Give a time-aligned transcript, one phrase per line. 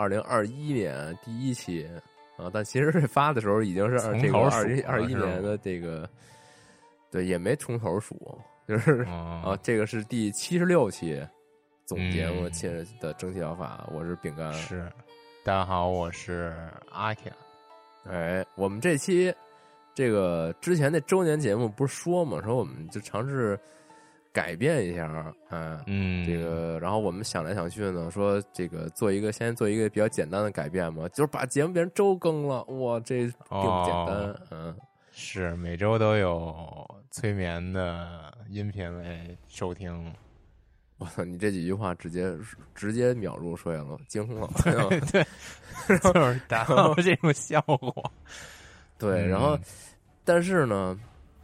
[0.00, 1.86] 二零二一年第一期
[2.38, 2.48] 啊！
[2.50, 6.08] 但其实这发的时候已经是二这个二一二一年的这个，
[7.10, 8.16] 对，也没从头数，
[8.66, 11.22] 就是 啊，这个是第七十六期
[11.84, 14.90] 总节目切的蒸汽疗法，我是饼干，是，
[15.44, 16.56] 大家好，我是
[16.90, 17.30] 阿 K，
[18.08, 19.30] 哎，我们这期
[19.94, 23.60] 这个之前那周年节目不是说嘛，说我们就尝试。
[24.32, 32.62] 改变一下，嗯嗯，这个，然后我们想来想去呢，说这个做一个，先做一个比较简单的改变嘛，就是把节目变成周更了。
[32.64, 34.76] 哇，这并不简单，嗯，
[35.10, 40.14] 是每周都有催眠的音频来收听。
[40.98, 42.32] 我操，你这几句话直接
[42.74, 44.48] 直接秒入睡了，惊了，
[45.10, 45.24] 对，
[45.98, 48.12] 就是达到这种效果。
[48.98, 49.58] 对，然后，
[50.24, 50.98] 但是呢。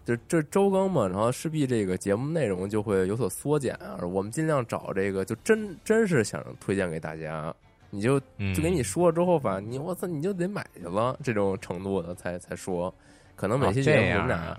[0.07, 3.99] 就这周更嘛，然后势必这个节目内容就会有所缩减啊。
[4.03, 7.53] 我们尽量找这个，就真真是想推荐给大家，
[7.91, 8.21] 你就
[8.55, 12.95] 就给你说了之后吧，你我操，你就得买去了这种程度的才才说。
[13.35, 14.57] 可能每期节目我们俩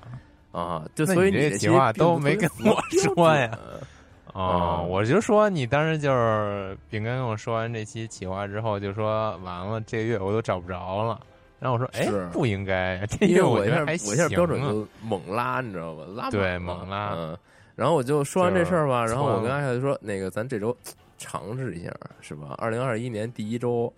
[0.51, 2.75] 啊，就所以你这企划都没跟我
[3.15, 3.57] 说呀。
[4.33, 11.19] 哦，我就说你当时就是饼干跟我说完这期企划之后，就说完了，这个月我都找不着了。
[11.59, 16.03] 然后我说：“哎，不应该，因为我一下我一下标准就猛拉，你知道吧？
[16.16, 17.13] 拉对猛拉。
[17.16, 17.38] 嗯，
[17.75, 20.75] 然后我就说完这事儿吧，然后我跟阿夏就说：那个咱这周
[21.18, 21.91] 尝试一下，
[22.22, 22.53] 是吧？
[22.59, 23.91] 二零二一年第一周，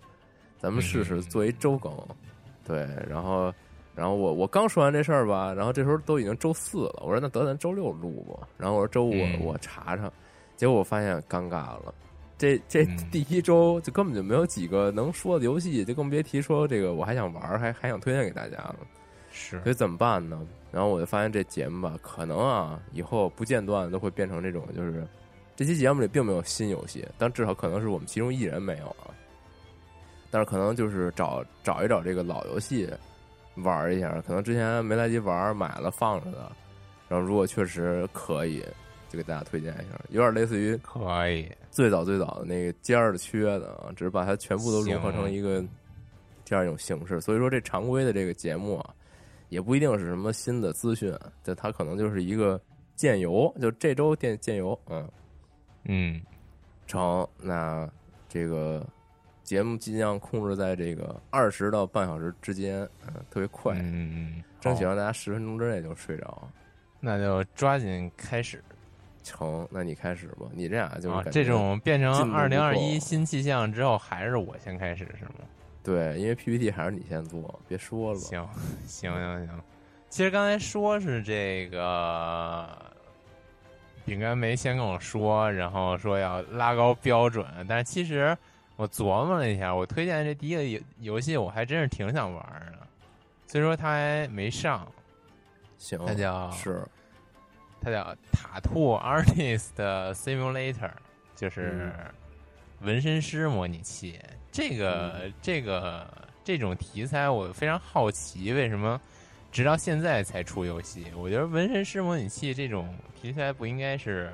[0.58, 1.92] 咱们试试做一周更。
[2.66, 3.52] 对，然后，
[3.94, 7.02] 然后我我刚说完这事儿吧，然后这时候都已经周四了。
[7.04, 8.48] 我说那得咱周六录吧。
[8.56, 10.10] 然后我说周五我查查，
[10.56, 11.92] 结果我发现尴尬了。”
[12.40, 18.76] 这这第一周就根本就没有几个能说的游戏，就更别提说这个我还想玩，还还想推荐给大家了。
[19.30, 20.40] 是，所以怎么办呢？
[20.72, 25.06] 然后我就发现这节目吧，可能啊，以后不间断都会变成这种，就是
[25.54, 29.12] 这期节目里并没有新游戏，但至少可能是我们其中一人没有啊。
[30.30, 32.88] 但是可能就是找找一找这个老游戏
[33.56, 36.50] 玩一下，可能之前没来及玩，买了放着的。
[37.06, 38.64] 然后如果确实可以。
[39.10, 45.62] 就给大家推荐一下，有点类似于可以最早最早的那个尖儿的缺的啊，只是把它全部都融合成一个
[46.44, 47.20] 这样一种形式。
[47.20, 48.94] 所以说，这常规的这个节目啊，
[49.48, 51.12] 也不一定是什么新的资讯，
[51.42, 52.60] 就它可能就是一个
[52.94, 55.10] 荐游，就这周电荐游，嗯
[55.84, 56.22] 嗯，
[56.86, 57.26] 成。
[57.36, 57.90] 那
[58.28, 58.86] 这个
[59.42, 66.48] 节目尽量控制在这个二十到半小时之间，嗯，特别快，嗯嗯，争取让大家十分钟之内就睡着。
[67.00, 68.62] 那就抓紧开始。
[69.22, 70.46] 成，那你开始吧。
[70.52, 75.46] 你这样就是这种变成二零二一新气象之后，还是我先开始是吗？
[75.82, 78.18] 对，因为 PPT 还是你先做，别说了。
[78.18, 78.46] 行，
[78.86, 79.60] 行，行，行。
[80.08, 82.68] 其实刚才说是这个
[84.04, 88.36] 饼干没先跟我说，然后说要拉高标准，但是其实
[88.76, 92.42] 我琢磨了一下，我推荐这第一个游游戏，我还真是挺想玩
[92.72, 92.86] 的，
[93.46, 94.86] 虽说他还没上。
[95.78, 96.82] 行，那叫是。
[97.80, 99.74] 它叫塔兔 Artist
[100.14, 100.90] Simulator，
[101.34, 101.92] 就是
[102.80, 104.18] 纹身师模拟器。
[104.52, 106.06] 这个这个
[106.42, 109.00] 这种题材我非常好奇，为什么
[109.52, 111.06] 直到现在才出游戏？
[111.16, 114.32] 我觉得纹身师模拟器这种题材不应该是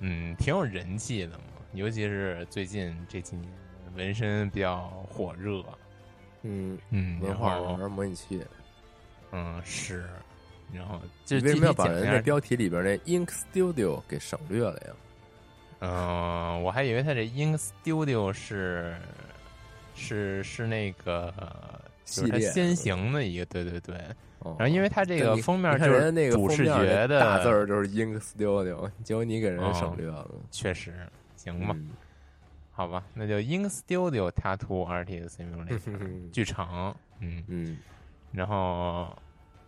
[0.00, 1.44] 嗯挺有人气的嘛？
[1.72, 3.50] 尤其是最近这几年
[3.94, 5.62] 纹身比较火热。
[6.42, 8.42] 嗯嗯，文化玩模拟器。
[9.32, 10.08] 嗯，是。
[10.72, 14.94] 然后就为什么要把人那标题里边那 Ink Studio 给省略了呀？
[15.80, 18.94] 嗯，我还以为他这 Ink Studio 是
[19.94, 21.32] 是是那个
[22.04, 23.94] 就是它先行的一个，对对对。
[24.58, 30.92] 然后因为他这个封面就是那个主视觉的大字儿就是 Ink Studio，结果你给人省略了，确实
[31.36, 31.76] 行吧？
[32.70, 37.78] 好吧，那就 Ink Studio Tattoo Artist Simulator， 剧场，嗯嗯，
[38.32, 39.16] 然后。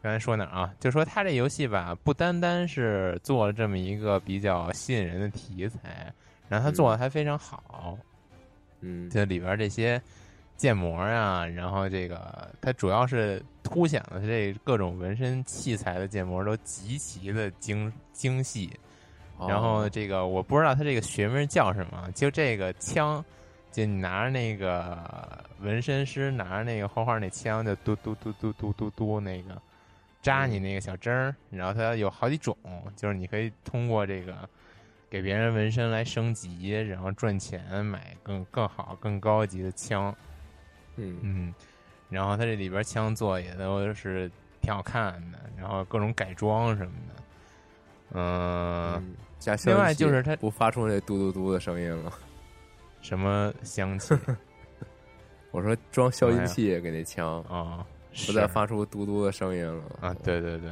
[0.01, 0.73] 刚才说哪啊？
[0.79, 6.13] 就说他这游戏吧，不单单是做了这么一个比较吸引人的题材，
[6.49, 7.99] 然后他做的还非常好。
[8.81, 10.01] 嗯，这里边这些
[10.57, 18.71] 建模啊，然后这个它主要是凸显了这各种纹身器材的建模都极其的精精细。
[19.49, 23.25] 然后这个我不知道它这个学名叫什么，就这个枪，
[23.73, 29.61] 就你拿着那个纹身师拿着那个画画那枪，就嘟嘟嘟嘟嘟嘟嘟那个。
[30.21, 32.57] 扎你那个小针儿，然后它有好几种，
[32.97, 34.37] 就是你可以通过这个
[35.09, 40.15] 给别人纹身来升级，然后赚钱买更更好、更高级的枪。
[40.97, 41.55] 嗯嗯，
[42.11, 44.31] 然后它这里边枪做也都是
[44.61, 47.23] 挺好看的，然后各种改装什么的。
[48.15, 52.13] 嗯，加另外就是它不发出那嘟嘟嘟的声音了。
[53.01, 54.15] 什么香气？
[55.53, 57.87] 我说装消音器给那枪啊。
[58.27, 60.15] 不再发出嘟嘟的声音了啊！
[60.25, 60.71] 对对对，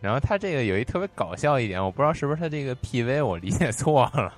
[0.00, 4.34] 然后他这个有一特别搞笑一点，我不知道是不是他这个 PV 我理解错了，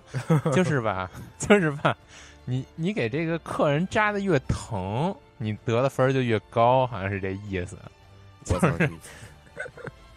[0.53, 1.97] 就 是吧，就是吧，
[2.45, 7.79] 你你给这个客人扎的越疼，你得的分就越高，好像是这意思。
[8.45, 8.91] 就是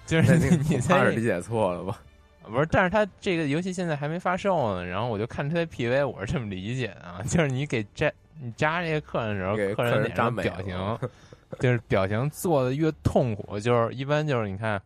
[0.05, 2.01] 就是你你怕是理解错了吧？
[2.43, 8.11] 不是，但是他这个游戏现在还没发售呢，然后我就看他的 PV，我是这么理解的啊，就是你给扎
[8.41, 11.09] 你扎这个客人的时候，客人脸上表情。
[11.59, 14.81] 就是表情做的越痛苦，就是一般就是你看，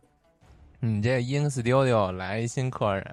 [0.80, 3.04] 你这 Ink Studio 来一新客人，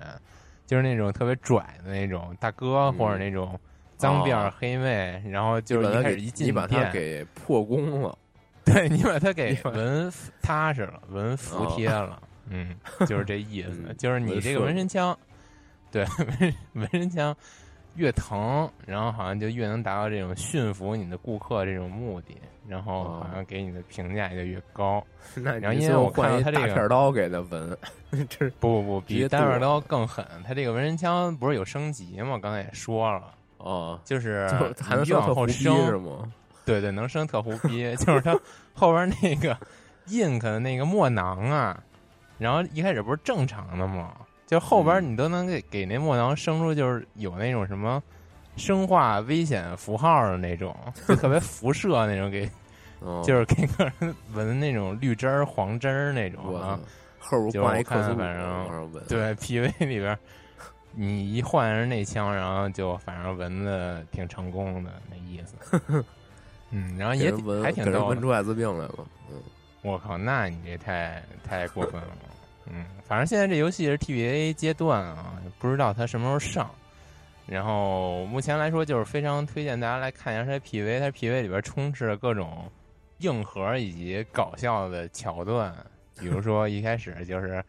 [0.66, 3.60] 就是那种特别拽的那种大哥或者那种
[3.98, 8.18] 脏辫黑妹，然后就是一开始一进店给破功了，
[8.64, 10.12] 对你把他给纹
[10.42, 12.76] 踏实了，纹服帖了，嗯，
[13.08, 15.18] 就是这意思，就是你这个纹身枪，
[15.92, 17.36] 对 纹纹身枪
[17.96, 22.38] 越疼，然后好像就越能达到这种驯服你的顾客这种目的。
[22.68, 25.04] 然后好像给你的评价也就越高。
[25.34, 27.76] 然后因为我看到他这个大片刀给他纹，
[28.30, 30.24] 这不不不比单片刀更狠。
[30.46, 32.38] 他这个纹身枪不是有升级吗？
[32.40, 34.48] 刚才也说了哦，就是
[34.80, 36.32] 还能往后升是吗？
[36.64, 38.40] 对对，能升特胡逼， 就是他
[38.76, 39.58] 后边那个
[40.08, 41.84] ink 的那个墨囊啊，
[42.38, 44.14] 然后一开始不是正常的吗？
[44.50, 48.02] 就后边你都能给给那墨囊生出，就是有那种什么
[48.58, 50.76] 生化危险符号的那种，
[51.08, 52.50] 就特别 辐射那种给。
[53.24, 56.78] 就是给个人闻那种绿汁儿、黄汁儿那种啊，
[57.18, 60.20] 后边挂一克苏反正对 PV 里边，
[60.92, 65.82] 你一换人那枪，然后就反正闻的挺成功的那意思。
[66.72, 67.32] 嗯，然后也
[67.64, 68.96] 还挺逗，闻出艾滋病来了。
[69.32, 69.38] 嗯，
[69.82, 72.08] 我靠，那你这太太过分了。
[72.70, 76.70] 嗯，反正现在这游戏是 TVA 阶段啊，不知道它什么时候上。
[77.46, 82.72] 然后目前来说，就是非常推荐大家来看一下它 PV，它 PV 里边充斥着各种。
[83.20, 85.76] 硬核以及搞笑的桥段，
[86.18, 87.62] 比如说一开始就是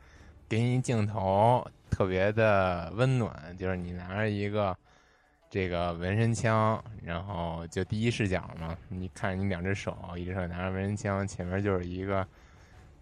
[0.49, 4.76] 给你镜头特别的温暖，就是你拿着一个
[5.50, 12.25] 这个纹身枪，然后就第一视角嘛，你看你两只手，一只手拿着纹身枪，前面就是一个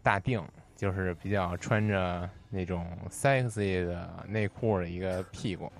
[0.02, 0.42] 大腚，
[0.78, 5.70] 就是比较穿着那种 sexy 的内裤的一个屁股，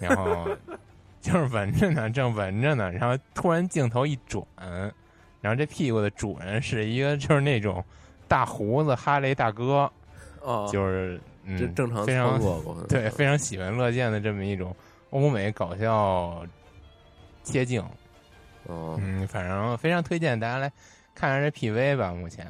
[0.00, 0.48] 然后
[1.22, 4.44] 就是闻着呢，正闻着呢，然后突然镜头一转。
[5.40, 7.84] 然后这屁股的主人是一个就是那种
[8.26, 9.88] 大胡子哈雷大哥，
[10.40, 12.40] 哦，就是嗯正常非常
[12.88, 14.74] 对非常喜闻乐见的这么一种
[15.10, 16.44] 欧美搞笑
[17.44, 17.80] 切镜，
[18.64, 20.68] 哦嗯，反正非常推荐大家来
[21.14, 22.12] 看看这 PV 吧。
[22.12, 22.44] 目前，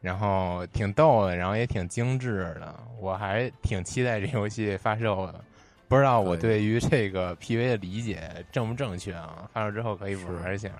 [0.00, 5.44] 然后挺逗的，然后也挺精致的，我还挺期待这游戏发售的。
[5.88, 9.48] 不知道我对于这个 PV 的理解正不正确啊？
[9.52, 10.70] 发售之后可以玩一下。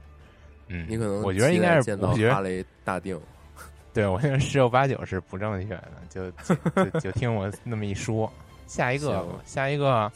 [0.68, 3.20] 嗯，你可能我觉得应该是我觉得大定，
[3.92, 8.32] 对我现在十有八九是不正确的，就就就听我那么一说。
[8.68, 10.08] 下一个，下一个，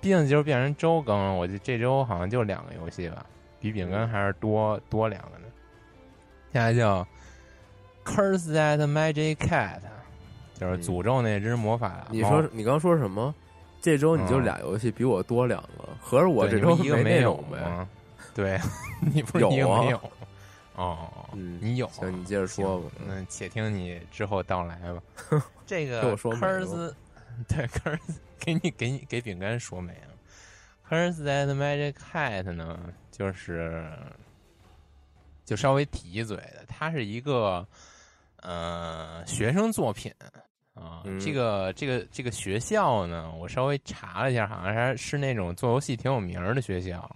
[0.00, 3.24] 毕竟就是变成周更了，我就这周好像就两个游戏吧，
[3.60, 5.44] 比饼干还是多多两个呢。
[6.52, 7.04] 现在叫
[8.14, 9.80] 《Curse That Magic Cat》，
[10.58, 12.06] 就是诅咒那只魔法。
[12.10, 13.34] 你说你刚说什么？
[13.82, 17.86] 这周你就俩游戏，比我多两个，合着我这周一个没有呗？
[18.34, 18.60] 对，
[19.00, 20.00] 你不是一个没有
[20.76, 21.86] 哦，嗯你有？
[21.88, 22.90] 行，你接着说吧。
[23.06, 25.02] 那且听你之后到来吧。
[25.66, 26.94] 这个 跟我说科尔斯，
[27.48, 30.10] 对科尔斯，给你给你给饼干说没了。
[30.88, 32.78] curse that Magic Cat 呢，
[33.10, 33.90] 就是
[35.44, 37.66] 就稍微提一嘴的，它是一个
[38.42, 40.12] 呃学生作品
[40.74, 41.02] 啊。
[41.04, 47.10] 嗯这个这个这个学校呢，我稍微查了一下，好像是是那种做游戏挺有名儿的学校，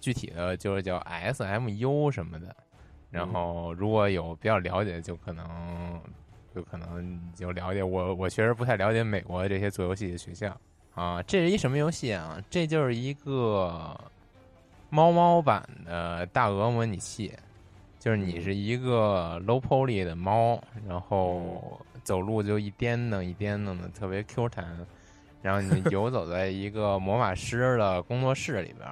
[0.00, 2.54] 具体的就是叫 SMU 什么的。
[3.10, 5.98] 然后如果有比较了解，就可能
[6.54, 10.54] 就可能就了解我，我确实不太了解美国的这些做游戏的学校
[10.94, 11.22] 啊。
[11.22, 12.38] 这是一什么游戏啊？
[12.50, 13.98] 这就是一个
[14.90, 17.32] 猫猫版的大鹅模拟器，
[18.08, 24.64] 就是你是一个 low poly 的猫，然后走路就一颠弄一颠弄的，特别 Q 弹。
[25.42, 28.88] 然后你游走在一个魔法师的工作室里边，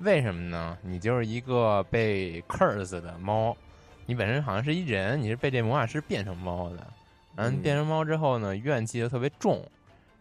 [0.00, 0.76] 为什么呢？
[0.82, 3.56] 你就是一个被 curse 的猫，
[4.04, 6.84] 你本身好像是一人，你是被这魔法师变成猫的。
[7.36, 9.64] 然后变成猫之后呢，怨气就特别重，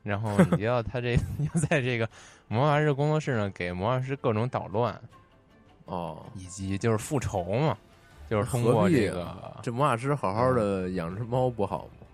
[0.03, 2.07] 然后你就要 他这，你要在这个
[2.47, 5.01] 魔法师工作室呢，给魔法师各种捣乱，
[5.85, 7.75] 哦，以及就是复仇嘛，
[8.29, 12.07] 就是通过这个啊这魔法师好好的养只猫不好吗？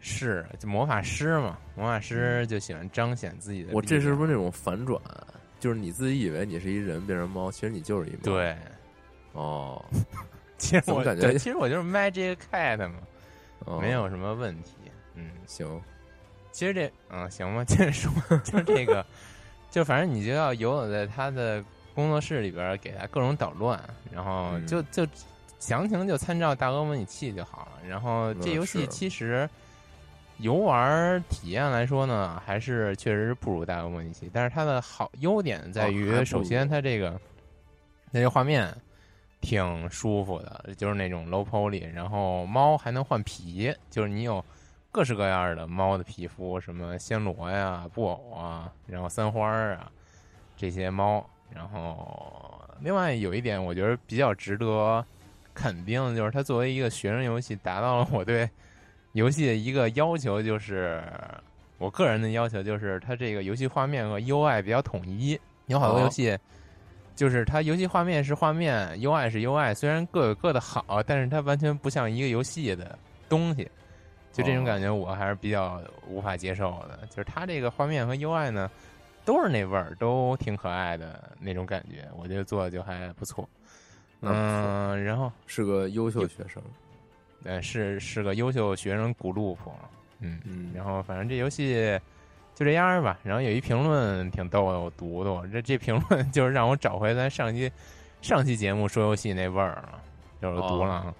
[0.00, 3.72] 是就魔法师嘛，魔法师就喜欢彰显自己的。
[3.72, 5.00] 我这是不是那种反转？
[5.58, 8.56] 就是你自己以为你是一人变成猫，其实你就是一猫。，对？
[9.32, 9.84] 哦，
[10.58, 12.94] 其实我感觉其实我就是 Magic Cat 嘛，
[13.64, 14.72] 哦没有什么问题。
[15.14, 15.80] 嗯，行，
[16.52, 18.12] 其实这嗯行吧，接着说，
[18.44, 19.04] 就是这个，
[19.70, 21.64] 就反正你就要游走在他的
[21.96, 25.04] 工作室里边儿，给他各种捣乱，然后嗯就就
[25.58, 27.88] 详情就参照大鹅模拟器就好了。
[27.88, 29.50] 然后这嗯游戏其实
[30.36, 37.20] 游玩体验来说呢，还是确实是不如大鹅模拟器，但是它的好优点在于，首先它这个
[38.12, 38.72] 那个画面。
[39.42, 44.44] 挺舒服的，就是那种 low poly，然后猫还能换皮，就是你有
[44.90, 49.92] 各式各样的猫的皮肤，什么暹罗呀、布偶啊，然后三花儿啊
[50.56, 51.24] 这些猫。
[51.54, 55.04] 然后另外有一点，我觉得比较值得
[55.54, 58.48] 肯定的就是，它作为一个学生游戏，达到了我对
[59.12, 61.02] 游戏的一个要求，就是
[61.78, 65.38] 我个人的要求，就是它这个游戏画面和 UI 比较统一。
[65.66, 66.38] 有好多哦游戏。
[67.14, 73.66] 就是它游戏画面是画面，UI 是 UI，虽然各有各的好，但是它完全不像一个游戏的东西。
[74.32, 77.06] 就这种感觉，我还是比较无法接受的。
[77.08, 78.70] 就是它这个画面和 UI 呢，
[79.26, 83.46] 都是那味儿，都挺可爱的那种感觉，我觉得做的就还不错。
[84.22, 86.62] 嗯，然后是个优秀学生。
[87.44, 89.70] 呃，是是个优秀学生古路普，
[90.20, 92.00] 嗯，嗯然后反正这游戏
[92.54, 93.18] 就这样吧。
[93.22, 95.46] 然后有一评论挺逗的，我读读。
[95.48, 97.70] 这这评论 就是让我找回咱上期
[98.22, 100.00] 上期节目说游戏那味儿了，
[100.40, 101.14] 就是我读了啊。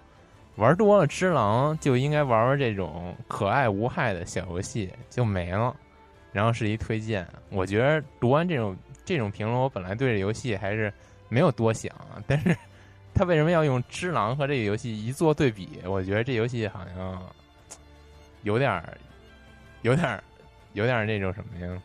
[0.57, 5.77] 玩多了《只狼》就应该玩玩这种可爱无害的小游戏，就没了。
[6.37, 8.76] 然后是一推荐，我觉得读完这种
[9.07, 10.93] 这种评论，我本来对这游戏还是
[11.31, 11.90] 没有多想，
[12.26, 12.55] 但是
[13.14, 15.81] 他为什么要用《只狼》和这个游戏一做对比？
[15.87, 17.23] 我觉得这游戏好像
[18.45, 18.99] 有点儿，
[19.81, 20.23] 有点儿，
[20.75, 21.83] 有点儿那种什么呀？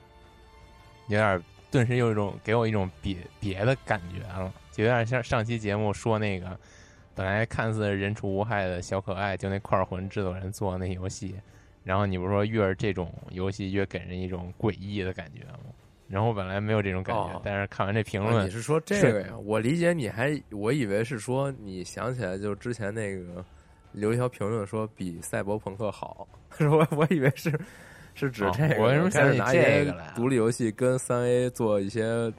[1.07, 1.41] 有点儿
[1.71, 6.59] 顿时有一种给我一种别别的感觉了，就有点像上期节目说那个
[7.15, 11.37] 本来看似人畜无害的小可爱，就那块魂制作人做的那游戏，
[11.83, 15.71] 然后你不是说越是这种游戏越给人一种诡异的感觉吗？
[16.07, 19.37] 然后我本来没有这种感觉，哦但是看完这评啊论，你是说这个呀？
[19.45, 23.43] 我理解你还，我以为是说你想起来，就之前那个
[23.93, 26.27] 留一条评论说比赛博朋克好，
[26.59, 27.57] 我我以为是
[28.13, 32.29] 是指哦这个，我为什么想起这个来啊独立游戏跟三 A 做一些，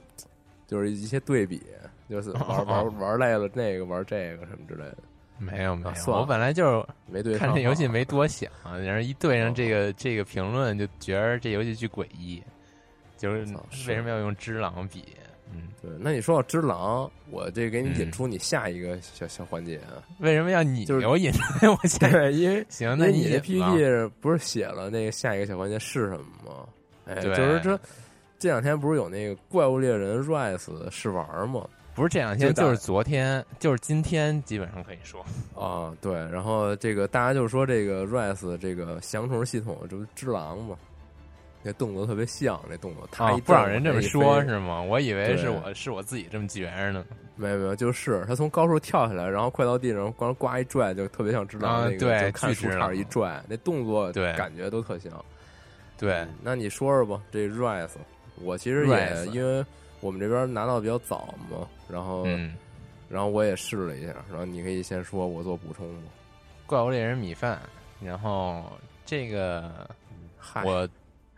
[0.67, 1.59] 就是一些对比，
[2.07, 4.97] 就是 玩哦玩玩累了那个玩这个什么之类的，
[5.43, 8.49] 没有没有，啊我本来就是没对上看这游戏没多想，
[8.83, 12.41] 然后一对上这个这个评论，就觉得这游戏巨诡异，
[13.17, 13.39] 就是
[13.87, 15.03] 为什么要用只狼比？
[15.55, 21.69] 嗯，对，那你说到只狼，我这给你引嗯出你下一个小小环节啊，为什么要你就是给 我引出来？
[21.69, 26.67] 我现在对，因为行，那你这引吧 PPT 不是写了那个下一个小环节是什么吗？
[27.05, 27.79] 哎，就是这
[28.39, 31.67] 这两天不是有那个怪物猎人 Rise 试玩吗？
[31.95, 35.23] 不是这两天，就就是昨天，就是今天，基本上可以说，
[35.55, 40.75] 啊，对，然后这个大家就说这个 Rise 这个降虫系统，这不是只狼吗？
[41.65, 44.81] 那动作特别像，那动作他不让人这么说，是吗？
[44.81, 47.05] 我以为是我是我自己这么觉着呢。
[47.35, 55.11] 没有没有，就是他从高处跳下来，然后快到地上，光呱一拽，就特别像只狼那个，啊对就看树杈巨只狼一拽，那动作对感觉都特像。
[55.97, 57.91] 对嗯，那你说说吧，这 Rise，
[58.41, 59.65] 我其实也因为
[60.03, 62.53] 我们这边拿到比较早嘛，然后、嗯，
[63.07, 66.09] 然后我也试了一下，然后你可以先说，我做补充吧。
[66.65, 67.61] 怪物猎人米饭，
[68.01, 68.63] 然后
[69.05, 69.89] 这个，
[70.65, 70.87] 我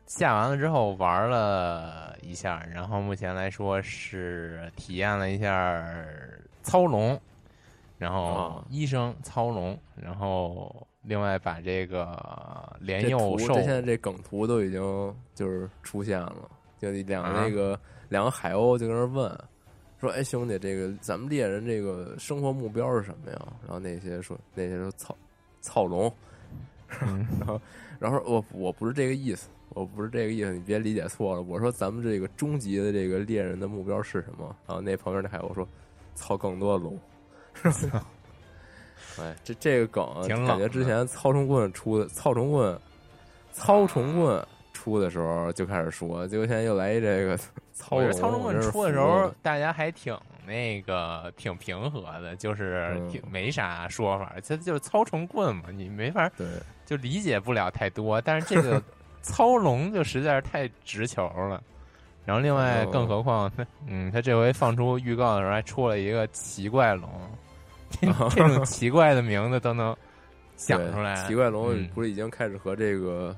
[0.07, 5.85] 下完了之后玩了一下，然后目前来说是体验了一下
[6.63, 7.19] 操龙，
[7.99, 14.81] 然后哦医生操龙，然后另外把这个莲这图幼兽这现在这梗图都已经
[15.35, 17.79] 就是出现了，就两个啊那个、
[18.15, 19.29] 两个海鸥就跟那问
[19.99, 25.13] 说：“哎，兄弟，这个咱们猎人这个生活目标是什么呀？”然后那些说那些说操
[25.59, 26.09] 操龙，
[27.01, 27.61] 嗯 然后
[27.99, 31.41] 然后我我不是这个意思，我不是这个意思，你别理解错了。
[31.41, 34.55] 我说咱们这个终极的这个猎人的目标是什么？
[34.65, 35.67] 然后那旁边那海鸥说
[36.15, 36.97] ：“操更多的龙。
[39.19, 40.05] ”哎，这这个梗
[40.47, 42.79] 感觉之前操虫棍出的操虫棍，
[43.51, 47.37] 操虫棍出的时候就开始说，结果现在又来一这个
[47.91, 56.47] 我觉得操纵棍出的时，候大家还挺那个挺平和的，就是嗯挺没啥说法，它就是操虫棍嘛，你没法对，
[56.85, 58.21] 就理解不了太多。
[58.21, 58.81] 但是这个
[59.21, 61.61] 操龙就实在是太直球了。
[62.25, 67.09] 然后另外，哦更何况他，嗯，他这回放出预告的时候还出了一个奇怪龙，
[67.89, 69.95] 这 这种奇怪的名字都能
[70.55, 71.13] 想出来。
[71.27, 73.35] 奇怪龙嗯不是已经开始和这个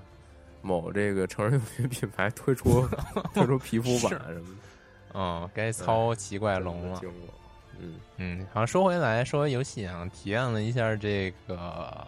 [0.67, 2.85] 某这个成人用品品牌推出
[3.33, 4.51] 推出皮肤版什么的
[5.13, 6.99] 嗯，该操奇怪龙了。
[7.79, 7.95] 嗯。
[8.17, 12.05] 嗯，好像说回来，说回游戏啊，体验了一下这个，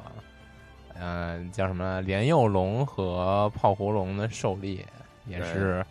[0.96, 4.86] 呃，叫什么莲幼龙和泡狐龙的狩猎，
[5.28, 5.86] 也是，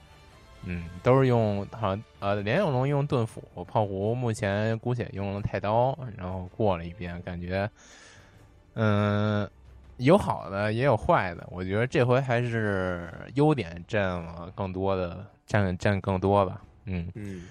[0.65, 7.71] 嗯，都是用好像呃莲幼龙用盾斧，泡狐目前姑且用了太刀，然后过了一遍，感觉，
[8.75, 9.49] 嗯、
[9.99, 17.09] 有好的也有坏的，我觉得这回还是优点占了更多的，占占更多吧，嗯。
[17.15, 17.45] 嗯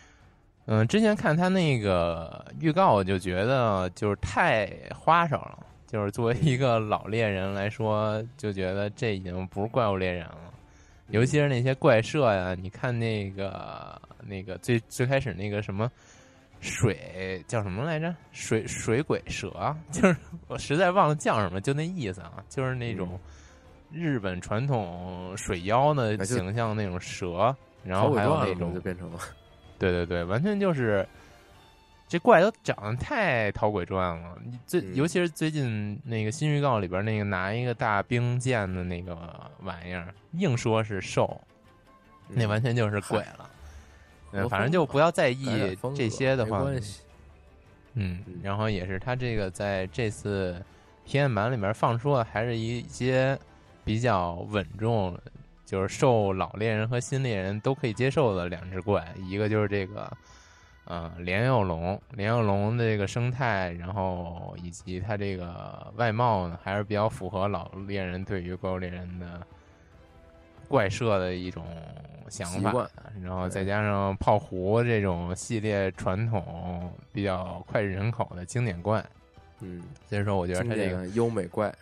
[0.70, 5.60] 嗯，之前看他那个预告，我就觉得就是太花哨了。
[5.88, 10.54] 就是作为一个老猎人来说，就觉得这已经不是怪物猎人了。
[11.08, 15.90] 尤其是那些怪设呀，你看那个那个最最开始那个什么
[16.62, 18.14] 水叫什么来着？
[18.32, 20.16] 水水鬼蛇， 就是
[20.48, 23.20] 我实在忘了叫什么，就那意思啊，就是那种
[23.92, 29.20] 日本传统水妖的形象那种蛇，然后还有那种就变成了，
[29.80, 31.08] 对对对，完全就是
[32.08, 34.38] 这怪都长得太讨鬼传了。
[34.44, 39.16] 你最、嗯尤其是最近那个新预告里边那个拿一个大冰剑的那个
[39.62, 41.40] 玩意儿，硬说是兽，
[42.30, 43.50] 那嗯完全就是鬼了。
[44.50, 46.82] 反正就不要在意这些的话，嗯
[47.94, 50.62] 嗯，然后也是他这个在这次
[51.06, 53.38] 体验版里面放出的还是一些
[53.84, 55.18] 比较稳重，
[55.66, 60.12] 就是受老猎人和新猎人都可以接受的两只怪，一个就是这个
[60.86, 69.42] 呃莲幼龙，莲幼龙的这个生态，然后以及它这个外貌呢，还是比较符合老猎人对于怪物猎人的
[70.68, 71.66] 怪设的一种
[72.30, 72.90] 想法，
[73.22, 79.04] 然后再加上泡狐这种系列传统比较脍炙人口的经典怪，
[79.62, 81.74] 嗯，所以说我觉得经它这个优美怪，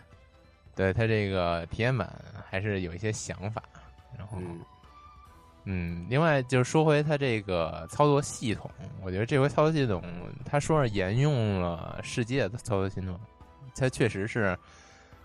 [0.75, 2.13] 对它这个体验版
[2.49, 3.63] 还是有一些想法，
[4.17, 4.59] 然后嗯
[5.67, 8.69] 嗯，另外就是说回它这个操作系统，
[9.01, 10.03] 我觉得这回操作系统，
[10.45, 13.19] 它说是沿用了世界的操作系统，
[13.75, 14.55] 它确实是，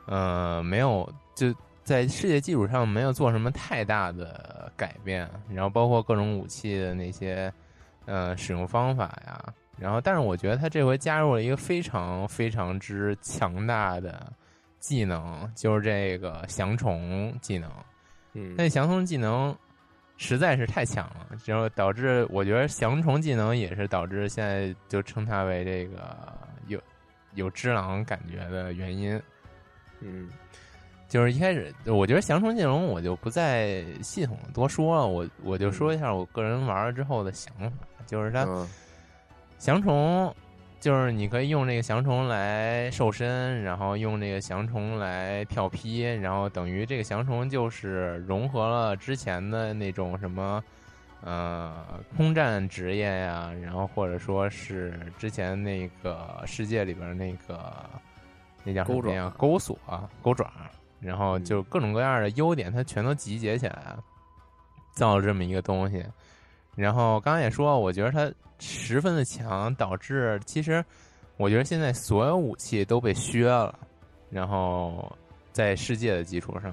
[0.06, 7.52] 呃，没有就在世界基础上没有做什么太大的改变，然后包括各种武器的那些
[8.06, 14.32] 呃使用方法呀，然后但是我觉得他这回加入了一个非常非常之强大的
[14.78, 17.70] 技能，就是这个降虫技能。
[18.34, 19.56] 嗯，那降虫技能
[20.16, 26.16] 实在是太强了，然后导致我觉得降虫技能也是导致现在就称它为这个
[26.68, 26.80] 有
[27.34, 29.20] 有只狼感觉的原因。
[30.00, 30.30] 嗯
[31.10, 38.66] 就是一开始，我觉得降虫技能我就不再系统地多说了，我我就说一下我个人玩了之后的想法，就是它嗯
[39.58, 40.32] 降虫，
[40.78, 50.62] 就是你可以用这个降虫来瘦身，然后用这个降虫来跳劈，然后等于这个降虫就是融合了之前的那种什么，
[51.22, 51.84] 呃，
[52.16, 57.74] 空战职业呀，然后或者说是之前那个世界里边那个
[58.62, 59.34] 那叫什么呀？
[59.36, 59.76] 钩索、
[60.22, 60.50] 钩爪，
[61.00, 63.96] 然后就各种各样的优点，它全都集结起来，
[64.92, 66.04] 造了这么一个东西。
[66.76, 70.84] 然后刚刚也说，我觉得它十分的强，导致其实
[71.36, 73.78] 我觉得现在所有武器都被削了，
[74.30, 75.10] 然后
[75.52, 76.72] 在世界的基础上，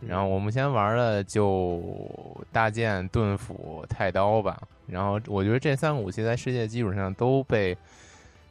[0.00, 1.82] 然后我目前玩的就
[2.52, 4.60] 大剑、盾斧、太刀吧。
[4.86, 7.76] 然后我觉得这三个武器在世界基础上都被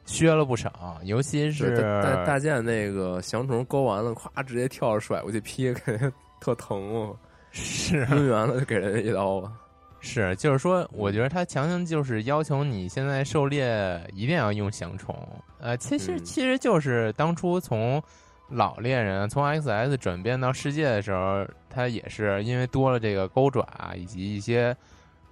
[0.05, 7.15] 削了不少，尤其是大大剑那个降虫勾完了，咵直接跳着甩过去劈，肯定特疼 啊！
[7.51, 9.51] 是抡圆了就给人一刀吧！
[10.01, 15.15] 是，就是说，我觉得他强行就是要求你现在狩猎一定要用降虫。
[15.59, 18.03] 呃，其实其实就是当初从
[18.49, 24.75] 老猎人从 X S 转变到世界的时候，他也是因为多了这个钩爪以及一些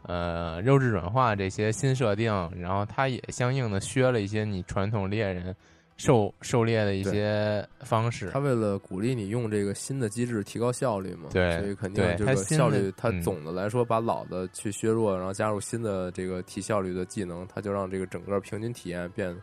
[0.04, 5.56] 呃肉质软化这些新设定，然后它也相应的削了一些你传统猎人。
[5.98, 19.36] 狩狩猎的一些方式，他为了鼓励你用这个新的机制提高效率嘛，对，所以肯定这个效率，它总的来说把老的去削弱，然后加入新的这个提效率的技能，它就让这个整个平均体验变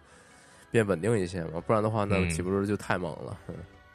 [0.69, 3.39] 变稳定一些嘛，不然的话那岂不是就太猛了？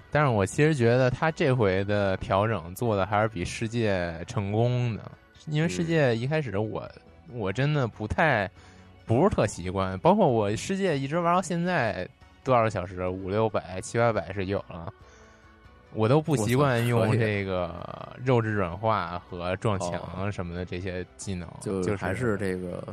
[0.09, 5.11] 但是我其实觉得他这回的调整做的还是比世界成功的，
[5.47, 6.89] 因为世界一开始我
[7.31, 8.49] 我真的不太
[9.05, 12.07] 不是特习惯，包括我世界一直玩到现在。
[12.45, 13.07] 多少个小时？
[13.07, 14.93] 五六百、七八百是有了，
[15.93, 17.73] 我都不习惯用这个
[18.21, 22.83] 肉质软化和撞墙什么的这些技能，就还是这个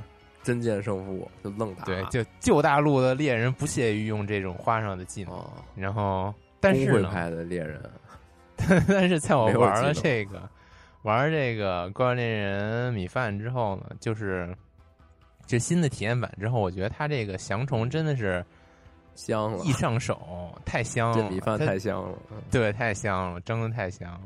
[0.45, 1.83] 真剑胜负，就愣打。
[1.85, 7.83] 对，就旧大陆的猎人不屑于用这种花上的技能，然后但是派的猎人，
[8.87, 10.49] 但是在我玩了这个
[11.03, 14.57] 玩这个怪物猎人米饭之后呢，就是
[15.47, 18.45] 这新的体验版之后，我觉得它这个降虫真的是。
[19.17, 22.17] 香了，一上手 太香了，这米饭太香了，
[22.51, 24.19] 对，太香了，蒸的太香。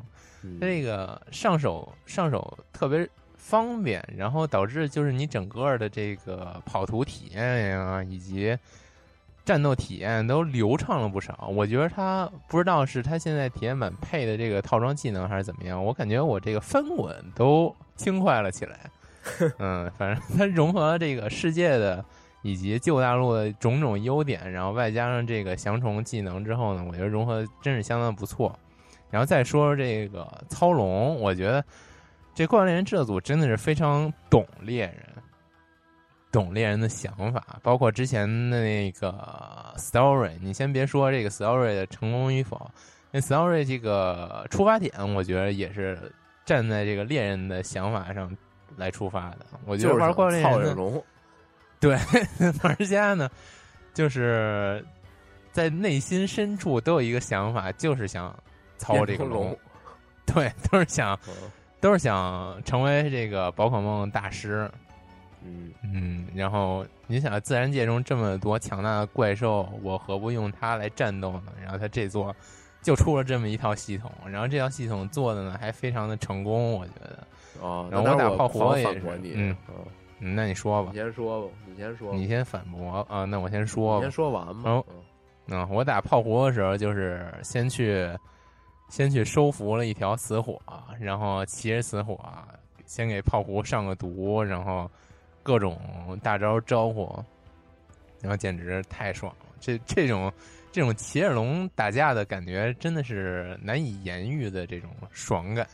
[0.60, 8.56] 它这个上手上手特别方便，然后导致就是你整个的这个跑图体验呀，以及
[9.44, 11.50] 战斗体验都流畅了不少。
[11.54, 18.78] 我觉得他不知道是他现在体验版配的这个套装技能还是怎么样，我感觉我这个翻滚都轻快了起来。
[19.58, 22.04] 嗯，反正它融合了这个世界的。
[22.46, 28.54] 以及旧大陆的种种优点，然后外加上这个降虫技能之后呢，我觉得融合真是相当不错。
[29.10, 31.64] 然后再说说这个操龙，我觉得
[32.34, 35.06] 这怪猎人制作组真的是非常懂猎人，
[36.34, 40.32] 懂猎人的想法，包括之前的那个 story。
[40.40, 42.68] 你先别说这个 story 的成功与否，
[43.12, 46.12] 那 story 这个出发点，我觉得也是
[46.44, 48.36] 站在这个猎人的想法上
[48.76, 49.46] 来出发的。
[49.64, 51.02] 我觉得玩怪物猎人。
[51.78, 51.96] 对，
[52.64, 53.30] 玩家呢，
[53.92, 54.84] 就是
[55.52, 58.36] 在内心深处都有一个想法，就是想
[58.76, 59.56] 操这个龙。
[60.26, 61.16] 对，都是想，
[61.80, 64.68] 都是想成为这个宝可梦大师。
[65.44, 71.52] 嗯嗯，然后你想，自然界中这么多强大的怪兽，我何不用它来战斗呢？
[71.62, 72.34] 然后它这座
[72.82, 77.18] 就出了这么一套系统，然后这套系统做的呢还非常的成功，我觉得。
[77.60, 79.02] 哦，然后我打炮火也是，
[79.34, 79.56] 嗯。
[80.20, 80.90] 嗯，那你说吧。
[80.92, 82.14] 你先说吧，你先说。
[82.14, 83.24] 你先反驳啊？
[83.24, 83.96] 那我先说。
[83.96, 84.82] 你先说完吧。
[85.48, 88.08] 嗯，我打炮狐的时候，就是先去，
[88.88, 90.58] 先去收服了一条死火，
[90.98, 92.18] 然后骑着死火，
[92.86, 94.90] 先给炮狐上个毒，然后
[95.44, 95.78] 各种
[96.20, 97.22] 大招招呼，
[98.20, 99.46] 然后简直太爽了。
[99.60, 100.32] 这这种
[100.72, 105.64] 这种骑着龙打架的感觉，真的是难以言喻的这种爽感。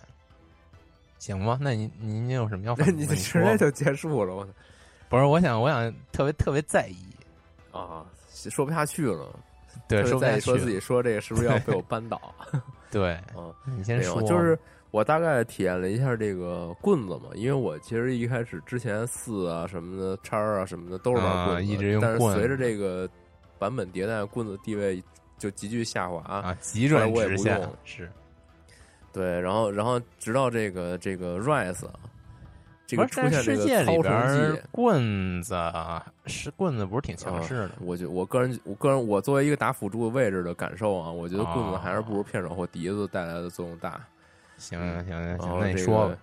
[1.19, 2.75] 行吗，那你你你有什么要？
[2.81, 4.51] 那你直接就结束了，我操！
[5.09, 6.97] 不是，我想，我想特别特别在意
[7.73, 9.29] 啊，说不下去了。
[9.87, 12.21] 对，说在说自己说这个是不是要被我扳倒？
[12.91, 14.23] 对，嗯，你先说。
[14.23, 14.59] 就是
[14.91, 23.09] 我大概体验了一下这个棍子嘛，因为我其实一开始之前四啊什么的叉啊什么的都是玩棍子，一直用棍但是随着这个
[23.59, 25.03] 版本迭代，棍子地位
[25.39, 28.11] 就急剧下滑啊，急转直下是。
[29.13, 31.85] 对，然后，然后直到这个这个 rise，
[32.87, 35.57] 这个出现这个操虫技，棍子
[36.27, 37.71] 是棍子，不是挺强势的。
[37.81, 44.01] 我觉我个人，我个人，我作为一个打辅助位置的感受啊，我觉得棍子还是不如片手或笛子带来的作用大。
[44.61, 46.17] 行行行行，那你说吧。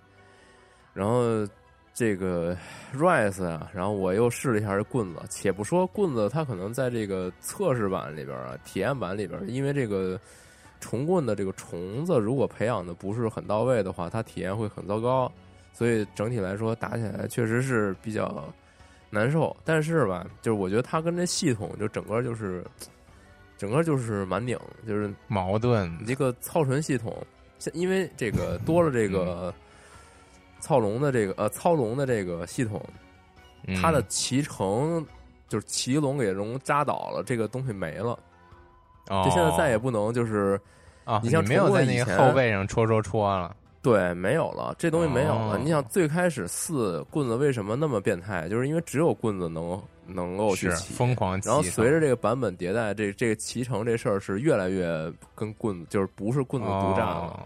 [0.94, 1.46] 然后
[1.92, 2.56] 这个
[2.94, 10.18] rise 啊，然后我又试了一下这棍子，且不说棍子，它可能在这个测试版里边啊，体验版里边，因为这个。
[10.80, 15.28] 虫棍的这个虫子，如果培养的不是很到位的话，它体验会很糟糕。
[15.72, 18.44] 所以整体来说，打起来确实是比较
[19.10, 19.56] 难受。
[19.64, 22.64] 但是吧，就是我觉得它跟这系统就整个就是，
[23.56, 25.92] 整个就是蛮拧，就是矛盾。
[26.06, 27.12] 一个操纯系统，
[27.72, 29.52] 因为这个多了这个
[30.60, 32.82] 操龙的这个呃操龙的这个系统，
[33.80, 35.04] 它的骑乘
[35.48, 38.18] 就是骑龙给龙扎倒了，这个东西没了。
[39.24, 40.60] 就现在再也不能就是
[41.04, 43.56] 啊，你像没有在那个后背上戳戳戳了。
[43.88, 45.54] 对，没有了，这东西没有了。
[45.54, 48.48] 哦你想最开始四棍子为什么那么变态？
[48.48, 57.40] 就是因为只有棍子能能够去骑，疯狂骑然后，随着这个版本迭代，这这个骑乘这事儿是越来越跟棍子就是不是棍子独占了，哦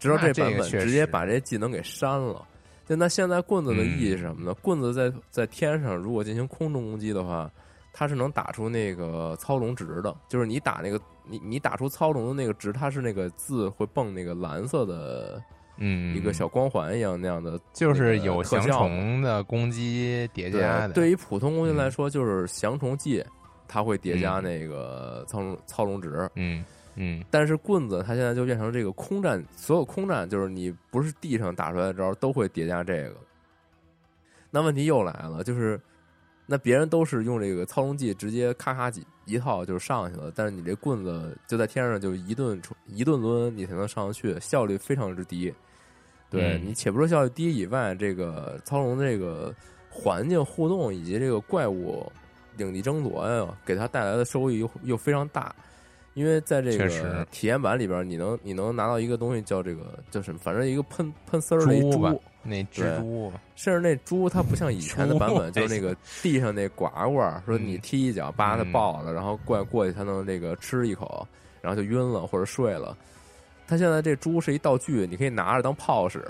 [0.00, 2.44] 直到这版本直接把这些技能给删了。
[2.86, 4.54] 就那现在棍子的意义是什么呢？
[4.60, 7.50] 棍子在在天上如果进行空中攻击的话，
[7.92, 15.42] 它是能打出那个操龙值的，就是你打那个你你打出操龙的那个值，它是那个字会蹦那个蓝色的
[15.76, 23.24] 嗯一个小光环一样那样的就是有降虫的攻击叠加的，对，对于普通攻击来嗯说，就是降虫技，
[23.66, 26.30] 它会叠加那个操龙操龙值。
[26.36, 26.64] 嗯
[26.96, 33.16] 嗯但是棍子它现在就变成这个空战，所有空战就是你不是地上打出来的招都会叠加这个。
[34.50, 35.80] 那问题又来了，就是
[36.46, 45.52] 那别人都是用这个操龙技直接咔咔几一套就上去了，但是你这棍子就在天上就一顿一顿抡你才能上得去，效率非常之低。
[46.28, 49.54] 对、嗯你且不说效率低以外，这个操龙这个
[49.88, 52.10] 环境互动以及这个怪物
[52.56, 55.54] 领地争夺呀，给它带来的收益又又非常大。
[56.14, 61.60] 因为在这个体验版里边，你能你能拿到一个东西叫这个叫什么，反正一个喷喷丝儿
[62.44, 71.26] 那蜘蛛甚至那猪它不像以前的版本，就是那个地上那呱呱，说你嗯踢一脚，叭它嗯爆了，然后怪过去它能那个吃一口，
[71.60, 72.96] 然后就晕了或者睡了。
[73.66, 76.22] 它现在这猪是一道具，你可以拿着当炮使，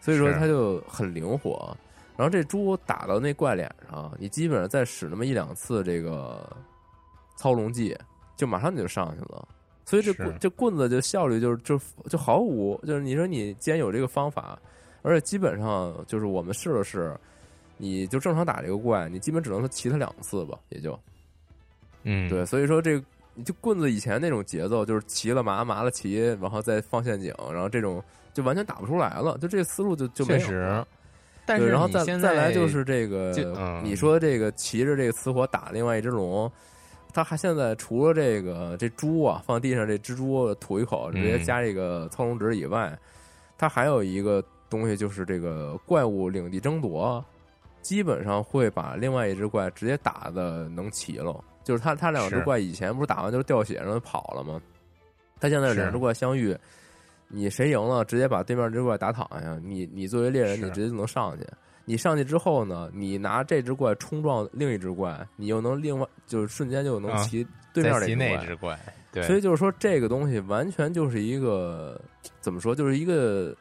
[0.00, 1.76] 所以说它就很灵活。
[2.16, 6.48] 然后这猪打到那怪脸上，你基本上再使那么一两次这个
[7.36, 7.96] 操龙技，
[8.36, 9.48] 就马上你就上去了。
[9.86, 14.56] 所以这棍这棍子就效率就是就就毫无，就是你说你既然有这个方法，
[15.02, 17.14] 而且基本上就是我们试了试，
[17.76, 20.98] 你就正常打这个怪，你基本只能骑它两次吧，也就
[22.02, 22.44] 嗯对。
[22.44, 23.02] 所以说这
[23.34, 28.02] 你就棍子以前那种节奏，就是骑了麻麻了骑，然后再放陷阱，然后这种
[28.34, 30.86] 就完全打不出来了，就这个思路就就没有确实了。
[31.46, 36.50] 但是对然后再再来就是这个，嗯你说这个骑着这个雌火打另外一只龙，
[37.12, 42.96] 他还现在除了这个这猪啊放地上这蜘蛛吐一口，直接嗯加这个操龙值以外，
[43.58, 47.22] 它还有一个东西就是这个怪物领地争夺，
[47.82, 51.44] 基本上会把另外一只怪直接打的能齐了。
[51.62, 54.60] 就是他他两只怪以前不是打完就是掉血然后跑了吗？
[55.38, 56.56] 他现在两只怪相遇，
[57.28, 61.46] 你谁赢了，直接把对面这只怪打躺下，你你作为猎人，你直接就能上去。
[61.86, 68.18] 你上去之后呢，你拿这只怪冲撞另一只怪，你又能另外就是瞬间就能啊骑对面。
[68.18, 68.78] 那只怪，
[69.10, 72.00] 对，所以就是说，这个东西完全就是一个
[72.40, 73.56] 怎么说，就是一个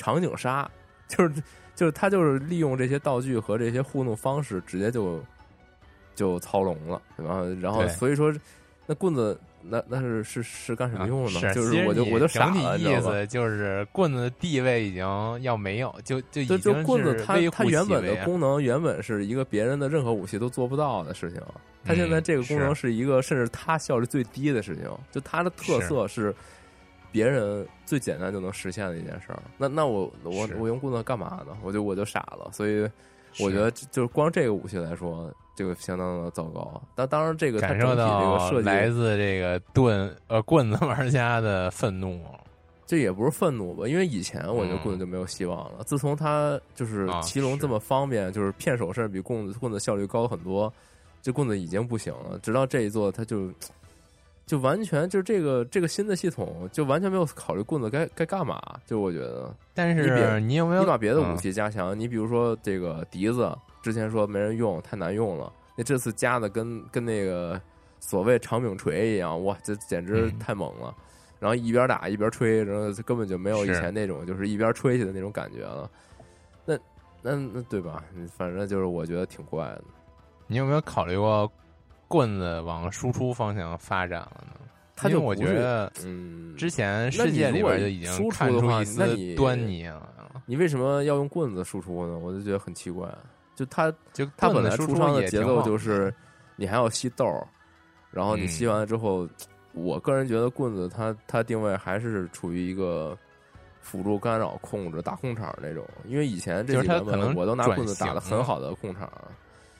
[0.00, 0.68] 场景杀，
[1.06, 1.42] 就是
[1.74, 5.22] 就是他就是利用这些道具和这些互动方式，直接就
[6.14, 8.34] 就操龙了，然后然后所以说
[8.86, 11.48] 那棍子那那是是是干什么用的呢？
[11.48, 15.04] 啊是，就是我就我就傻了，你知意道就是棍子的地位已经
[15.42, 21.40] 要没有，就就已就经就棍子是它它原本的功能原本是一个别人的任何武器都做不到的事情，
[21.84, 26.34] 它现在嗯这个功能是一个甚至它效率最低的事情，就它的特色是
[27.12, 29.42] 别人最简单就能实现的一件事儿。
[29.58, 31.56] 那那我我我用棍子干嘛呢？
[31.62, 32.88] 我就我就傻了，所以
[33.38, 36.82] 我觉得就是光这个武器来说，这个相当的糟糕。
[36.94, 42.20] 但当然，这个它感受到设计，来自这个盾呃棍子玩家的愤怒。
[42.86, 43.86] 这也不是愤怒吧？
[43.86, 45.84] 因为以前我觉得嗯棍子就没有希望了。
[45.84, 50.72] 自从它就是骑龙这么方便，就是骗手甚至比棍子棍子效率高很多，
[51.22, 52.36] 这棍子已经不行了。
[52.42, 53.48] 直到这一座，它就
[54.50, 58.60] 就完全就是这个这个新的系统，就完全没有考虑棍子该该干嘛。
[58.84, 67.62] 就我觉得，但是你有没有你把别的武嗯器加强，你比如说这个笛子，之前说没人用，太难用了，那这次加的跟跟那个
[68.00, 70.92] 所谓长柄锤一样，哇，这简直嗯太猛了。
[71.38, 75.88] 然后一边打一边吹，然后根本就没有以前那种就是一边吹起的那种感觉了。
[76.64, 76.76] 那
[77.22, 78.02] 那那对吧？
[78.36, 79.84] 反正就是我觉得挺怪的。
[80.48, 81.48] 你有没有考虑过
[82.10, 84.54] 棍子往输出方向发展了呢？
[84.96, 90.10] 它因为我就不是觉得嗯，之前那世界里边就已经输出看的话出一丝那你端倪了，
[90.44, 92.18] 你为什么要用棍子输出呢？
[92.18, 93.08] 我就觉得很奇怪。
[93.54, 96.12] 就他就他本来出伤的节奏就是，
[96.56, 97.46] 你还要吸豆儿，
[98.10, 99.28] 然后你嗯吸完了之后，
[99.72, 103.16] 我个人觉得棍子它它定位还是处于一个
[103.80, 109.10] 辅助干扰控制打控场那种，因为以前这就是几版它可能我都拿棍子打的很好的控场，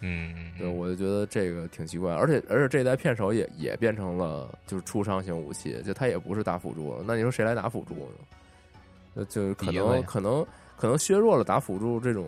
[0.01, 8.25] 嗯，对，我就觉得这个挺奇怪，而且而且这一代片手也也变成了就是出伤型武器，就它也不是打辅助了，那你说谁来打辅助呢？
[9.13, 12.27] 那就可能可能可能削弱了打辅助这种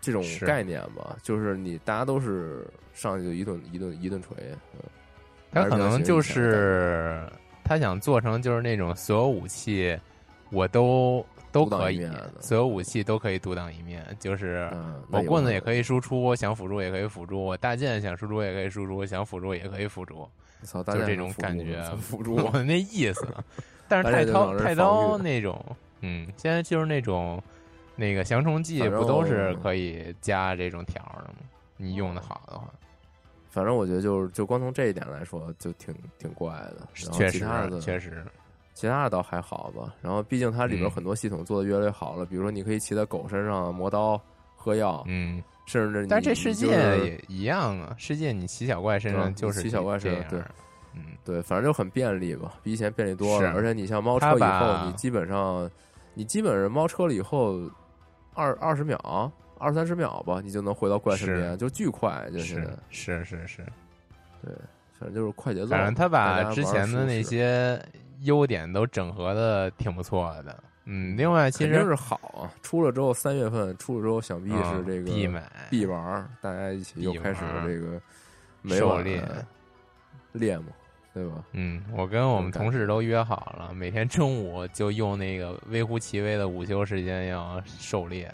[0.00, 4.36] 这种概念吧，就是你大家都是上去就一顿一顿一顿锤，
[4.74, 4.80] 嗯，
[5.50, 7.26] 他可能就是
[7.64, 9.98] 他想做成就是那种所有武器
[10.50, 11.24] 我都
[11.64, 12.08] 都可以
[12.40, 20.28] 所有武器都可以独当一面，就是嗯，我棍子也可以输出，想辅助也可以辅助，我大剑想输出也可以输出，想辅助也可以辅助，
[20.64, 23.26] 就这种感觉辅助我那意思。
[23.88, 25.64] 但是太刀太刀那种，
[26.02, 27.42] 嗯，现在就是那种
[27.96, 31.38] 那个降虫剂不都是可以加这种条的吗？
[31.78, 32.68] 你用哦的好的话，
[33.50, 36.86] 反正我觉得就是就光从这一点来说，就挺挺怪的。
[36.92, 37.38] 确实
[37.80, 38.26] 确实，
[38.78, 39.92] 其他的倒还好吧。
[40.00, 44.20] 然后毕竟它里边嗯很多系统做的越来越好了，比如说你可以骑在狗身上磨刀
[44.54, 45.42] 喝药，嗯。
[45.66, 50.40] 甚至你但这世界也一样啊，世界你骑小怪身上嗯就是骑小怪身上对
[50.94, 53.50] 嗯，对，反正就很便利吧，比以前便利多了。
[53.50, 55.68] 是而且你像猫车以后，你基本上
[56.14, 57.60] 你基本上猫车了以后
[58.34, 59.32] 二二十秒。
[59.60, 63.56] 二三十秒吧，你就能回到怪身边，就巨快，就是是是是，
[64.40, 64.54] 对，
[64.96, 65.70] 反正就是快节奏。
[65.70, 67.76] 反正他把之前的那些
[68.22, 70.64] 优点都整合的挺不错的。
[70.90, 78.00] 嗯，另外其实是好啊，出了之后三月份出了之后，想必是这个必买必玩儿，大家一起又开始了这个
[78.62, 79.22] 没完狩猎
[80.32, 80.66] 猎嘛，
[81.12, 81.44] 对吧？
[81.52, 88.32] 嗯，我跟我们同事都约好了，每天中午就用那个微乎其微的午休时间要狩猎。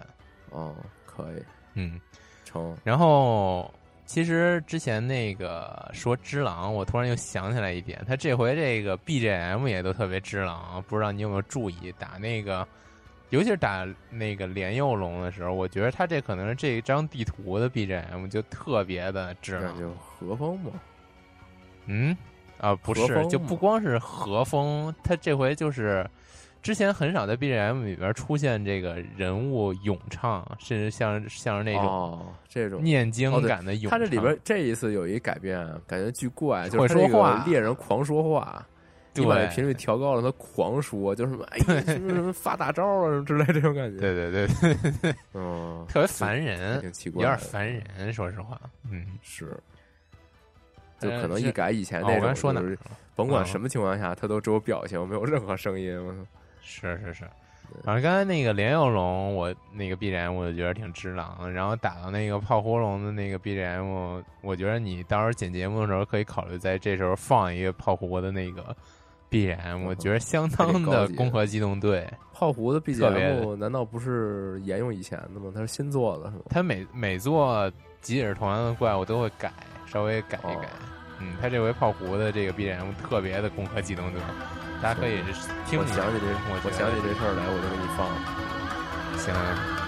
[0.50, 0.72] 哦，
[1.04, 1.42] 可以，
[1.74, 2.00] 嗯，
[2.44, 2.76] 成。
[2.84, 3.72] 然后
[4.06, 11.92] 其实之前那个说只狼，我突然又想起来一点，他这回这个 BGM 也都特别只狼，不知道你有没有注意？
[11.98, 12.66] 打那个，
[13.30, 19.78] 尤其是打那个莲幼龙的时候，我觉得他这可能是这张地图的 BGM 就特别的只狼。
[19.78, 20.70] 就和风嘛，
[21.86, 22.16] 嗯，
[22.58, 26.08] 啊，不是，就不光是和风，他这回就是。
[26.64, 33.90] 之前很少在 BGM 里边出现这个人物咏唱，甚至像像是那种哦，这种念经感的咏唱。
[33.90, 38.66] 他这里边这一次有一改变，感觉巨怪，就是说话猎人狂说话，
[39.12, 44.00] 你对把这频率调高了，他狂说，就是什么哎呀什么什么发大招啊什么之类这种感觉。
[44.00, 48.58] 对对对对对，嗯，特别烦人，挺奇有点，烦人，说实话，
[48.90, 49.54] 嗯，是。
[50.98, 52.78] 就可能呃一改以前哦那种，就是？
[53.14, 56.00] 甭管嗯什么情况下，他都只有表情，没有任何声音。
[56.64, 57.24] 是是是，
[57.84, 68.74] 反正刚才那个莲幼龙，我那个 BGM 我就觉得挺直朗，然后打到那个炮狐龙的那个 BGM，我觉得你到时候剪节目的时候可以考虑在这时候放一个炮狐的那个
[69.30, 72.08] BGM，我觉得相当的的攻壳机动队。
[72.32, 75.52] 炮狐的 BGM 难道不是沿用以前的吗？
[75.54, 76.42] 它是新做的，是吗？
[76.48, 79.52] 它每每做即使是同样的怪物都会改，
[79.86, 80.66] 稍微改一改。
[80.66, 84.20] 哦嗯，他这回炮狐的这个 BGM 特别的攻壳机动队，
[84.84, 85.22] 大家可以
[85.64, 86.04] 听一下。
[86.04, 88.04] 我想起这，我想起这事儿来，我就给你放。
[89.16, 89.83] 行。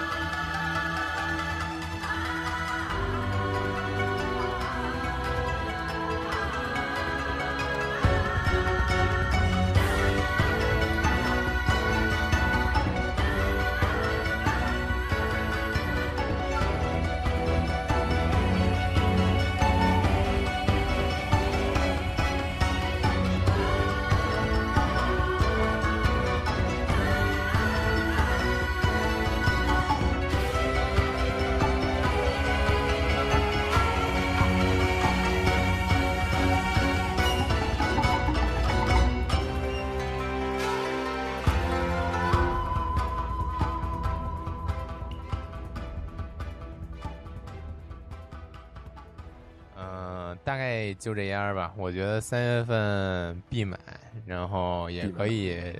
[50.98, 51.72] 就这样吧。
[51.76, 53.78] 我觉得三月份必买，
[54.24, 55.78] 然后也可以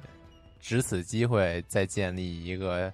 [0.60, 2.92] 值此机会再建立一个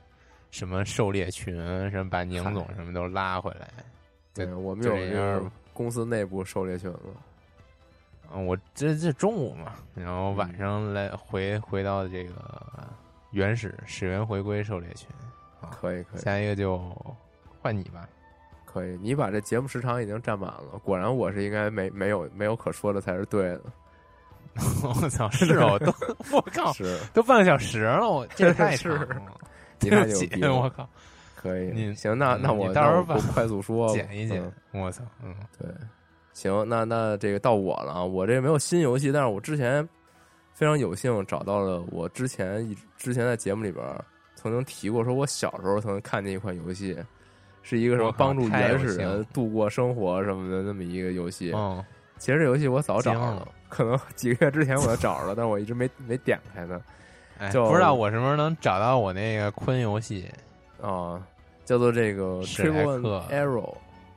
[0.50, 1.54] 什么狩猎群，
[1.90, 3.68] 什么把宁总什么都拉回来。
[4.34, 6.98] 对，我们有就这这个样公司内部狩猎群了。
[8.34, 12.34] 嗯，我这这中午嘛，然后晚上来回回到这个
[13.30, 15.08] 原始始源回归狩猎群。
[15.70, 16.78] 可以，可以，下一个就
[17.60, 18.08] 换你吧。
[18.72, 18.96] 可以。
[19.02, 23.62] 你把这节目时长已经占满了，果然我是应该没没有没有可说的才是对的。
[24.84, 25.94] 我操，是哦， 都
[26.30, 29.40] 我靠，是，都半个小时了，我这也 太是长了。
[29.80, 30.54] 你太牛逼，了。
[30.54, 30.88] 我靠，
[31.34, 33.02] 可以，你行，那嗯那我你到时候
[33.32, 34.42] 快速说，剪一剪
[34.72, 35.68] 嗯，我操，嗯，对，
[36.34, 38.04] 行，那那这个到我了啊！
[38.04, 39.88] 我这没有新游戏，但是我之前
[40.52, 43.82] 非常有幸找到了我之前一之前在节目里边
[44.34, 46.94] 曾经提过，说我小时候曾经看见一款游戏，
[47.62, 51.52] 是一个什么帮助原始人度过生活什么的那么一个游戏。
[51.52, 51.84] 哦，
[52.18, 56.80] 其实这游戏我早找惊了了， 可能几个月之前我就找着了，但是我一直没没点开它
[57.38, 60.28] 哎，就不知道我什么时候能找到我那个坤游戏。
[60.80, 61.24] 啊，
[61.64, 63.74] 叫做这个 Triple Arrow，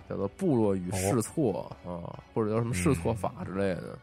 [0.10, 3.98] 叫做部落与试错啊，或者叫什么试错法之类的。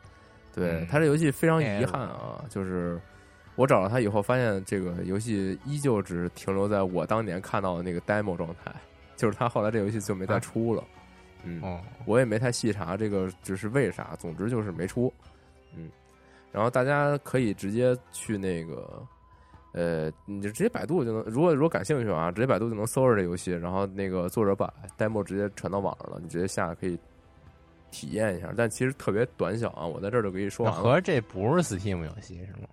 [0.54, 3.00] 对嗯它这游戏非常遗哎憾啊，就是
[3.56, 8.72] 我找到它以后，发现这个游戏依旧只停留在我当年看到的那个 demo 状态，
[9.16, 10.82] 就是他后来这游戏就没再出了。
[11.44, 15.12] 嗯，哦，我也没太细查这个只是为啥，总之就是没出。
[15.74, 15.90] 嗯，
[16.52, 19.02] 然后大家可以直接去那个，
[19.72, 26.96] 呃，你就直接百度就能，如果如果感兴趣啊，直接百度就能搜着这游戏，然后那个作者把 demo 直接传到网上了，你直接下可以
[27.90, 28.52] 体验一下。
[28.56, 30.80] 但其实特别短小啊，我在这儿就给你说完了。
[30.80, 32.68] 合着这不是 Steam 游戏是吗？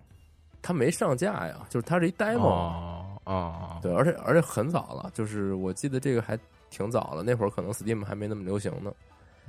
[0.62, 2.46] 它没上架呀，就是它是一 demo。
[2.46, 6.36] 哦哦，对，而且而且很早了，就是我记得这个还
[6.68, 8.92] 挺早了，那会儿可能 Steam 还没那么流行呢。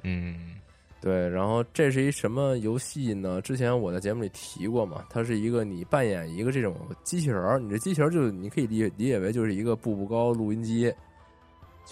[0.03, 0.55] 嗯，
[1.01, 3.41] 对，然后这是一什么游戏呢？
[3.41, 10.93] 之前我在节目里提过嘛，它是一个你扮演一个这种机器人儿，你这机器人儿就你可以理理解为就是一个步步高录音机，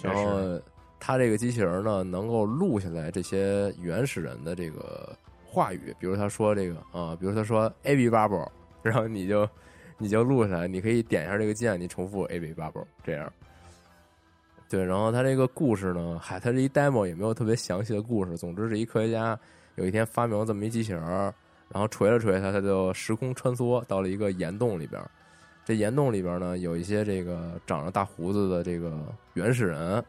[0.04, 0.62] 然后
[1.00, 8.48] 它这个机器人儿呢能够录下来这些原始人的这个话语，比如他说这个啊，比如他说 A B bubble，
[8.84, 9.50] 然后你就
[10.00, 13.32] 你就录下来，你可以点一下这个键，你重复 A B bubble 这样。
[14.70, 18.38] 对，然后他这个故事呢，嗨，他这一 demo 也没有特别详细的故事。
[18.38, 19.38] 总之是一科学家
[19.76, 21.34] 有一天发明了这么一机器人儿，
[21.70, 25.04] 然后锤了锤它，它就时空穿梭到了一个岩洞里边。
[25.66, 30.04] 这岩洞里边呢，有一些这个长着大胡子的这个原始人，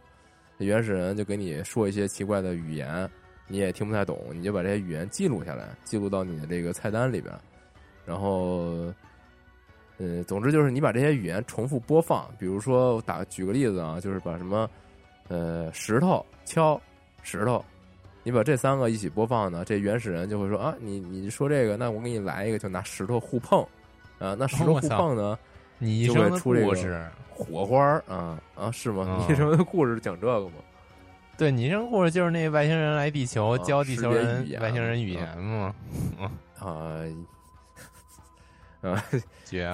[0.58, 3.10] 这原始人就给你说一些奇怪的语言，
[3.48, 7.34] 你也听不太懂，你就把这些语言记录下来，记录到你的这个菜单里边，
[8.04, 8.92] 然后。
[10.02, 14.66] 嗯，总之就是你把这些语言重复播放，比如说我打举个例子啊，就是把什么
[15.28, 16.80] 呃石头敲
[17.22, 17.62] 石头，
[18.22, 23.60] 你把这三个一起播放呢，这原始人就会说啊，你你说这个，那我给你来一个，就拿石头互碰
[24.18, 25.38] 啊，那石头互碰呢，
[25.78, 29.26] 你就会出这个事火花啊啊是吗？
[29.28, 30.54] 你什么故事讲这个吗？
[31.36, 35.74] 对你生故事就是那外星人来地球教地球人外星人语言嘛
[36.58, 37.04] 啊。
[38.80, 39.04] 啊，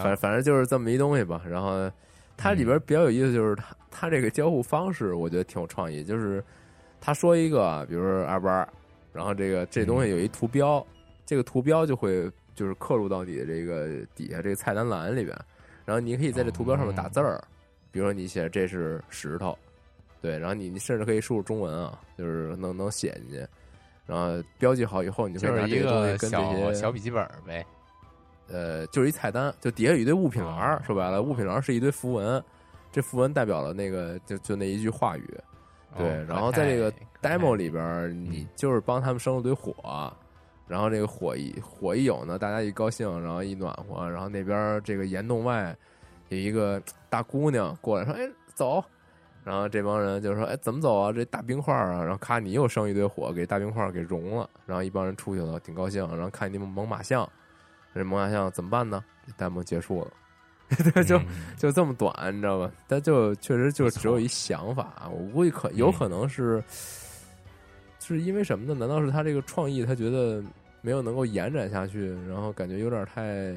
[0.02, 1.42] 反反正就是这么一东西吧。
[1.48, 1.90] 然后
[2.36, 6.02] 它里边比较有意思，就是它它这个交互方式，我觉得挺有创意。
[6.04, 6.42] 就是
[7.00, 8.68] 他说一个，比如说二八，
[9.12, 10.84] 然后这个这东西有一图标，
[11.24, 15.36] 这个图标就会就是刻入到你的这个底下这个菜单栏里边。
[15.84, 17.40] 然后你可以在这图标上面打字儿，
[17.92, 19.56] 比如说你写这是石头，
[20.20, 23.46] 对，然后你你甚至可以输入中文啊，就是能能写进去。
[24.04, 27.64] 然后标记好以后，你就拿这个东西跟这些小笔记本呗。
[28.48, 32.42] 呃，就是一菜单，就底下有一堆物品栏说白了，物品栏是一堆符文，
[32.92, 35.38] 这符文代表了那个，就就那一句话语。
[35.96, 36.92] 对，然后在这个
[37.22, 40.12] demo 里边，你就是帮他们生了堆火，
[40.68, 45.74] 然后这个火一火一有呢，大家一高兴，然后一暖和，然后那边这个岩洞外
[46.28, 48.84] 有一个大姑娘过来说：“哎，走。”
[49.42, 51.12] 然后这帮人就说：“哎，怎么走啊？
[51.12, 54.50] 这大冰块啊！”然后咔，你又生一堆火，给大冰块给融了。
[54.66, 56.04] 然后一帮人出去了，挺高兴。
[56.16, 57.26] 然后看你们猛犸象。
[57.98, 59.02] 这蒙亚象怎么办呢？
[59.36, 60.10] 弹幕结束了，
[61.04, 61.20] 就
[61.56, 62.70] 就这么短，你知道吧？
[62.86, 66.62] 但就确实就只有一想法，我估计可有可能是，
[67.98, 68.74] 是因为什么呢？
[68.74, 70.42] 难道是他这个创意他觉得
[70.80, 73.52] 没有能够延展下去，然后感觉有点太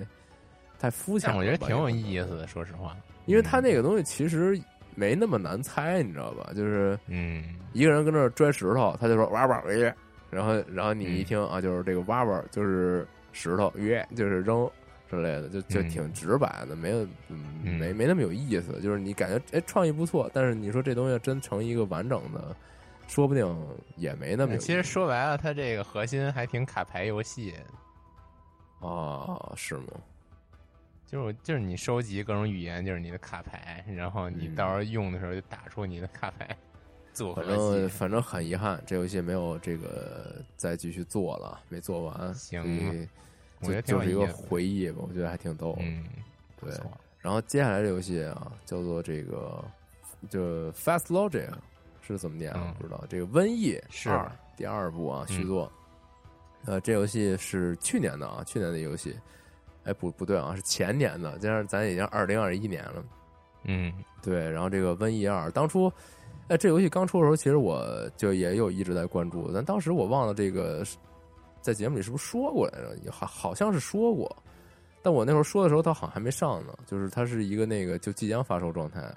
[0.79, 1.35] 太肤浅？
[1.35, 4.59] 我觉得挺有意思的，说实话，因为他那个东西其实
[4.95, 6.51] 没那么难猜，你知道吧？
[6.55, 9.93] 就是嗯，一个人跟那拽石头，他就说哇哇喂，
[10.31, 13.05] 然后然后你一听啊，就是这个哇哇，就是。
[13.31, 14.69] 石头约就是扔
[15.09, 17.07] 之类的，就就挺直白的，没有
[17.63, 18.79] 没没那么有意思。
[18.81, 22.55] 就是你感觉哎创意不错，但是你说这东西真成一个完整的，
[23.07, 24.57] 说不定也没那么。
[24.57, 27.53] 其实说白了，它这个核心还挺卡牌游戏。
[28.79, 29.83] 哦，是吗？
[31.05, 36.55] 就是就是你收集各种语言，就是你的卡牌，然后你到时候用的时候就打出你的卡牌。
[37.35, 42.33] 反正反正很遗憾，这游戏没有这个再继续做了，没做完。
[42.33, 43.07] 行，
[43.59, 45.75] 我觉得就是一个回忆吧，我觉得还挺逗。
[45.81, 46.05] 嗯，
[46.61, 46.73] 对。
[47.19, 49.61] 然后接下来这游戏啊，叫做这个
[50.29, 51.49] 就 Fast Logic
[52.01, 52.73] 是怎么念啊？
[52.79, 53.03] 不知道。
[53.09, 54.09] 这个瘟疫是
[54.55, 55.69] 第二部啊，续作。
[56.65, 59.13] 呃，这游戏是去年的啊，去年的游戏。
[59.83, 63.03] 哎，不不对啊，是前年的，加上咱已经二零二一年了。
[63.63, 64.49] 嗯，对。
[64.49, 65.91] 然后这个瘟疫二，当初。
[66.49, 70.83] 哎，这游戏刚出的时候，其实我就也有一直在关注，但当时我忘了这个
[71.61, 73.11] 在节目里是不是说过来着？
[73.11, 74.35] 好，好像是说过，
[75.03, 79.13] 但我那会儿说的时候，它好像还没上呢，就是它是一个那个就即将发售状态，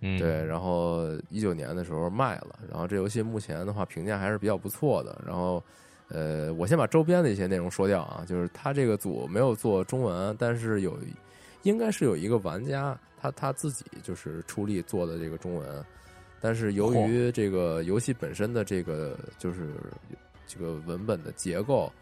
[0.00, 0.44] 嗯，对。
[0.44, 5.22] 然后一九年的时候卖了，然后这游戏目前的话评价还是比较不错的。
[5.24, 5.62] 然后，
[6.08, 10.98] 呃，我先把周边的一些内容说掉啊，就是他这个组没有做中文，但是有
[11.62, 15.84] 应该是有一个玩家他他自己就是出力做的这个中文。
[16.40, 19.74] 但是由于这个游戏本身的这个就是
[20.46, 21.92] 这个文本的结构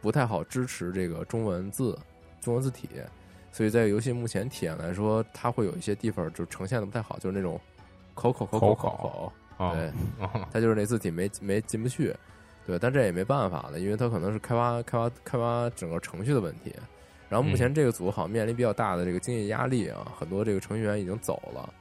[0.00, 1.98] 不太好支持这个中文字
[2.40, 2.88] 中文字体，
[3.52, 7.58] 所以在游戏目前体验来说，它会有一些地方就呈现的不太好，就是那种
[8.14, 9.92] 口口口口口口，对，
[10.52, 12.14] 它就是那字体没没进不去，
[12.66, 16.74] 对，但这也没办法了，因为它可能是开发开发开发整个程序的问题。
[17.30, 21.72] 然后目前这个组好像面临比较大的这个经济压力啊，很多这个程序员已经走了，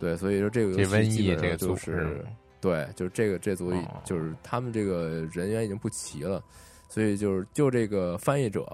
[0.00, 2.24] 对，所以说这个游戏基本上就是
[2.60, 3.72] 对，就是这个这组
[4.04, 6.42] 就是他们这个人员已经不齐了，
[6.88, 8.66] 所以就是就这个翻译者。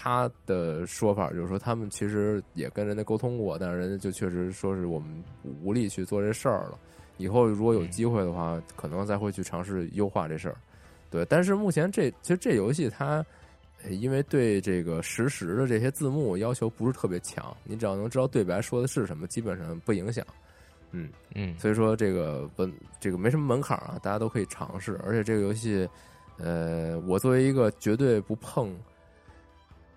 [0.00, 5.24] 他的说法就是说，他们其实也跟人家沟通过，但是人家就确实说是我们
[5.60, 6.78] 无力去做这事儿了。
[7.16, 10.56] 以后如果有机会的话，可能再会去尝试优化这事儿。
[11.10, 13.26] 对，但是目前这其实这游戏它
[13.90, 20.24] 因为对这个实时的这些字幕要求不是特别强，你只要能知道对白说的是什么，基本上不影响。
[20.92, 24.98] 嗯嗯，所以说这个本这个没什么门槛啊，大家都可以尝试。
[25.04, 25.88] 而且这个游戏，
[26.38, 28.74] 呃，我作为一个绝对不碰。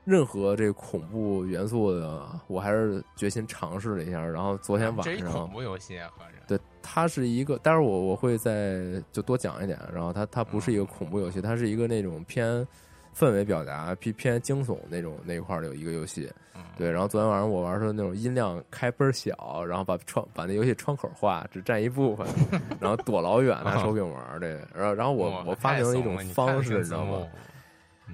[0.04, 4.20] 任何这个恐怖元素的，我还是决心尝试了一下。
[4.20, 9.80] 然后昨天晚上，恐怖游戏啊，合着对，它是一个，待会儿我我会再就多讲一点。
[9.94, 12.68] 然后它它不是一个恐怖游戏，它是一个那种偏
[13.16, 16.32] 氛围表达、偏偏惊悚那种那一块的有一个游戏。
[16.78, 22.26] 对，然后昨天晚上我玩的时候，那种音量开倍儿小，然后把窗把那游戏窗口化，只占一部分，
[22.80, 24.68] 然后躲老远拿手柄玩这个。
[24.74, 27.28] 然后然后我我发明了一种方式，你知道吗？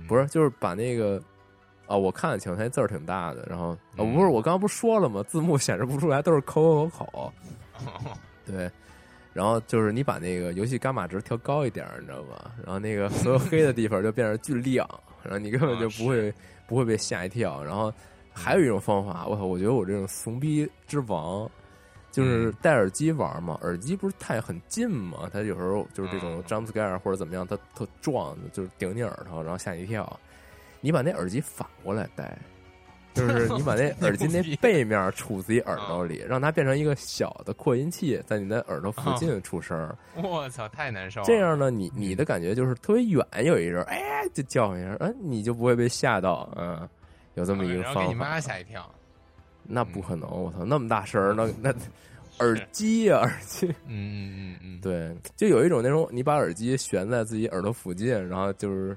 [0.08, 1.22] 不是，就是把那个。
[1.88, 3.46] 啊，我看得清，它字儿挺大的。
[3.50, 5.24] 然后，啊，不是，我刚刚不说了吗？
[5.24, 7.34] 字幕显示不出来，都是口口口口。
[8.46, 8.70] 对，
[9.38, 12.52] 然后就是你把那个游戏伽马值调高一点，你知道吧？
[12.66, 14.90] 然后那个 所有黑的地方就变成巨亮，
[15.22, 16.34] 然后你根本就不会
[16.66, 17.64] 不会被吓一跳。
[17.64, 17.94] 然后
[18.34, 21.48] 还有一种方法，我操，我觉得我这种怂逼之王，
[22.12, 23.60] 就是戴耳机玩嘛。
[23.62, 25.30] 耳机不是太很近嘛？
[25.32, 30.20] 它有时候就是这种 jump scare 或者怎么样，它特撞，就是顶你耳朵，然后吓你一跳。
[30.82, 32.36] 你把那耳机反过来戴，
[33.18, 39.92] 就是 你把那耳机那背面杵自己耳朵里，让它变成一个小的扩音器，在你的耳朵附近出声。
[40.16, 41.22] 我操，太难受！
[41.22, 41.26] 了！
[41.26, 46.48] 这样呢，你你的感觉就是特别远有一人，哎，就叫一声，哎，你就不会被吓到。
[46.56, 46.88] 嗯，
[47.34, 48.02] 有这么一个方法。
[48.02, 48.88] 给你妈吓一跳？
[49.64, 50.30] 那不可能！
[50.30, 51.74] 我操，那么大声，那那
[52.40, 53.68] 耳机呀，耳机。
[53.88, 58.96] 嗯嗯嗯嗯，对，就有一种那种，你把耳机悬在自己耳朵附近，然后就是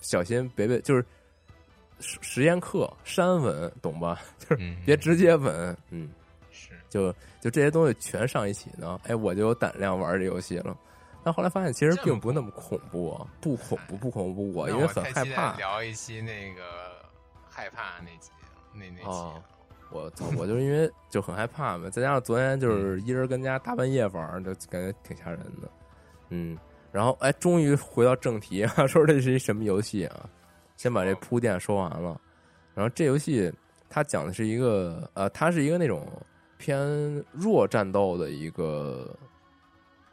[0.00, 1.04] 小心别被就是。
[2.00, 4.20] 实实验课删文懂吧？
[4.38, 6.10] 就是别直接吻，嗯，
[6.50, 10.76] 是，就就这些东西全上一起呢，哎，我就有胆量玩这游戏了。
[11.22, 14.50] 但后来发现其实并不那么恐怖，不恐怖，不恐怖。
[14.54, 15.54] 我因为很害怕。
[15.56, 16.62] 聊一期那个
[17.48, 18.30] 害怕那集，
[18.72, 19.42] 那那期，
[19.90, 25.70] 我操，我就是因为就很害怕嘛，再加上昨天就是一人跟家大半夜玩，就感觉挺吓人的。
[26.30, 26.56] 嗯，
[26.90, 30.30] 然后哎，终于回到正题啊， 说这是一什么游戏啊？
[30.80, 32.18] 先把这铺垫说完了，
[32.74, 33.52] 然后这游戏
[33.86, 36.10] 它讲的是一个呃，它是一个那种
[36.56, 39.14] 偏弱战斗的一个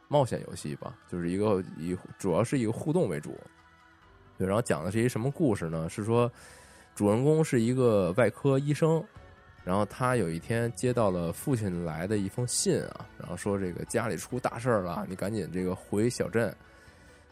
[0.08, 3.34] 冒险游戏吧，就是一个以主要是一个互动为主。
[4.36, 5.88] 对，然后讲的是一个什么故事呢？
[5.88, 6.30] 是说
[6.94, 9.02] 主人公是一个外科医生，
[9.64, 16.54] 然后他有一天接到了父亲来的一封信啊，然后说这个家里出大事了，你赶紧这个回小镇。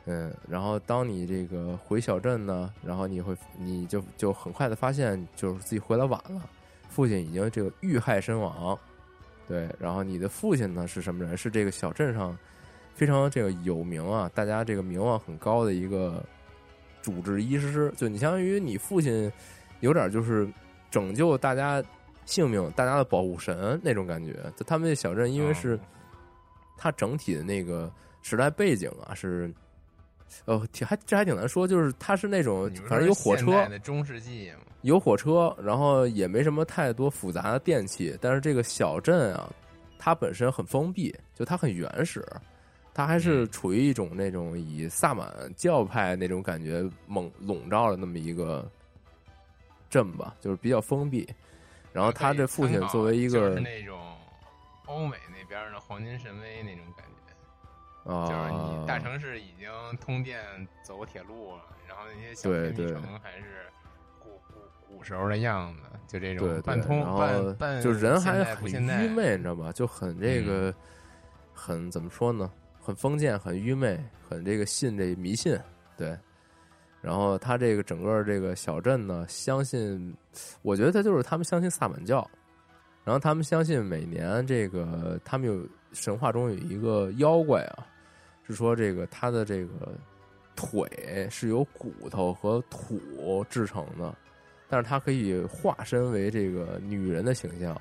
[0.08, 6.48] 嗯，然后当你这个回小镇呢，然后你会，你就就很快的发现，就是自己回来晚了，
[6.88, 8.78] 父亲已经这个遇害身亡，
[9.48, 11.36] 对，然后你的父亲呢是什么人？
[11.36, 12.38] 是这个小镇上
[12.94, 16.24] 非常这个有名啊，大家这个名望很高的一个
[17.02, 19.28] 主治医师，就你相当于你父亲
[19.80, 20.48] 有点就是
[20.88, 21.82] 拯救大家
[22.26, 24.34] 性命、大家的保护神那种感觉。
[24.54, 25.76] 就他们这小镇，因为是
[26.76, 27.92] 它整体的那个
[28.22, 29.52] 时代背景啊是。
[30.44, 34.52] 哦，挺还这还挺难说，就是它是那种反正有火车，中世纪
[34.82, 39.52] 有火车，然后也没什么太多复杂的电器，但是这个小镇啊，
[39.98, 42.24] 它本身很封闭，就它很原始，
[42.94, 48.70] 它还是处于一种那种以萨满教派那种感觉笼笼罩了那么一个
[49.90, 51.28] 镇吧，就是比较封闭。
[51.92, 53.98] 然后他这父亲作为一个那种
[54.84, 57.15] 欧美那边的黄金神威那种感觉。
[58.06, 59.68] 就是你大城市已经
[60.00, 60.40] 通电
[60.82, 63.66] 走铁路了，然后那些小偏僻城还是
[64.20, 69.72] 古古古时候的样子，就这种半通半半就人还很愚昧，你知道吧？
[69.72, 70.72] 就很这个
[71.52, 72.48] 很怎么说呢？
[72.80, 75.58] 很封建，很愚昧，很这个信这迷信，
[75.96, 76.16] 对。
[77.02, 80.16] 然后他这个整个这个小镇呢，相信，
[80.62, 82.28] 我觉得他就是他们相信萨满教，
[83.04, 87.86] 然后他们相信每年这个他们有神话中有一个妖怪啊。
[88.46, 89.92] 是说这个他的这个
[90.54, 90.88] 腿
[91.30, 94.14] 是由骨头和土制成的，
[94.68, 97.78] 但是它可以化身为这个女人的形象，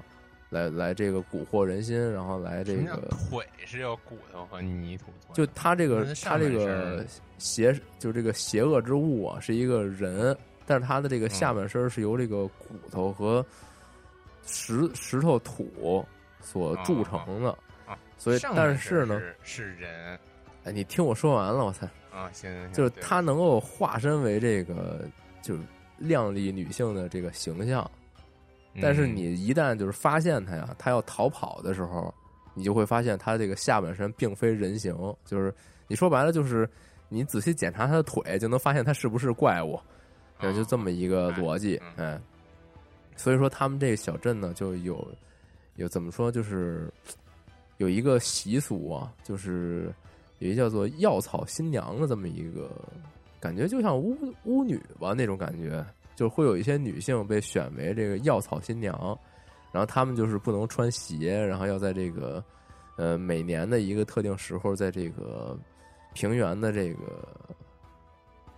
[0.49, 2.97] 来来这个蛊惑人心，然后来这个
[3.29, 7.05] 腿是由骨头和泥土做，就它这个它这个
[7.37, 10.35] 邪就这个邪恶之物啊，是一个人，
[10.65, 13.45] 但是他的这个下半身是由这个骨头和
[14.45, 16.03] 石石头土
[16.41, 17.57] 所铸成的。
[18.17, 20.17] 所以，但是呢，是人。
[20.65, 21.85] 哎，你听我说完了，我操！
[22.11, 25.07] 啊，行行行，就是他能够化身为这个，
[25.41, 25.61] 就是
[25.99, 27.89] 靓丽女性的这个形象。
[28.81, 32.11] 但是你一旦就是发现他呀，他要逃跑的时候，
[32.55, 34.93] 你就会发现他这个下半身并非人形。
[35.23, 35.53] 就是
[35.87, 36.67] 你说白了，就是
[37.09, 39.79] 你仔细检查他的腿，就能发现他是不是怪物。
[40.39, 41.79] 对，就这么一个逻辑。
[41.95, 42.19] 哎，
[43.15, 45.07] 所以说他们这个小镇呢，就有
[45.75, 46.91] 有怎么说，就是。
[47.77, 49.93] 有一个习俗啊，就是
[50.39, 52.69] 有一叫做药草新娘的这么一个
[53.39, 58.93] 感觉，就像巫巫女吧那种感觉，就会有一些女性被选为这个药草新娘，
[59.71, 62.43] 然后她们就是不能穿鞋，然后要在这个
[62.97, 65.57] 呃每年的一个特定时候，在这个
[66.13, 66.99] 平原的这个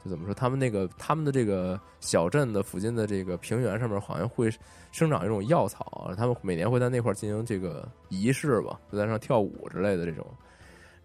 [0.03, 0.09] 就。
[0.09, 0.34] 怎么说？
[0.34, 4.49] 他们那个他们的这个小镇的附近的这个平原上面，好像会
[4.91, 6.13] 生长一种药草。
[6.15, 10.25] 他们每年会在那块进行这个仪式吧，就在上跳舞之类的这种。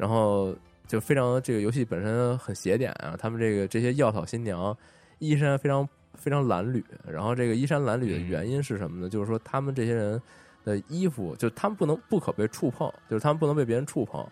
[0.03, 0.53] 然后
[0.89, 3.15] 就非常这个游戏本身很邪典啊。
[3.17, 4.77] 他们这个这些药草新娘
[5.21, 6.83] 衣衫非常非常褴褛。
[7.07, 9.09] 然后这个衣衫褴褛的原因是什么呢？
[9.09, 10.21] 就是说他们这些人
[10.65, 14.27] 的衣服，就他们不能不可被触碰，就是他们不能被别人触碰。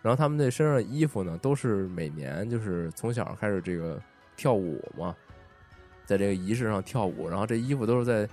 [0.00, 4.00] 然后他们那身上的衣服呢，都是每年就是从小开始这个
[4.36, 5.16] 跳舞嘛，
[6.06, 8.28] 在这个仪式上跳舞，然后这衣服都是在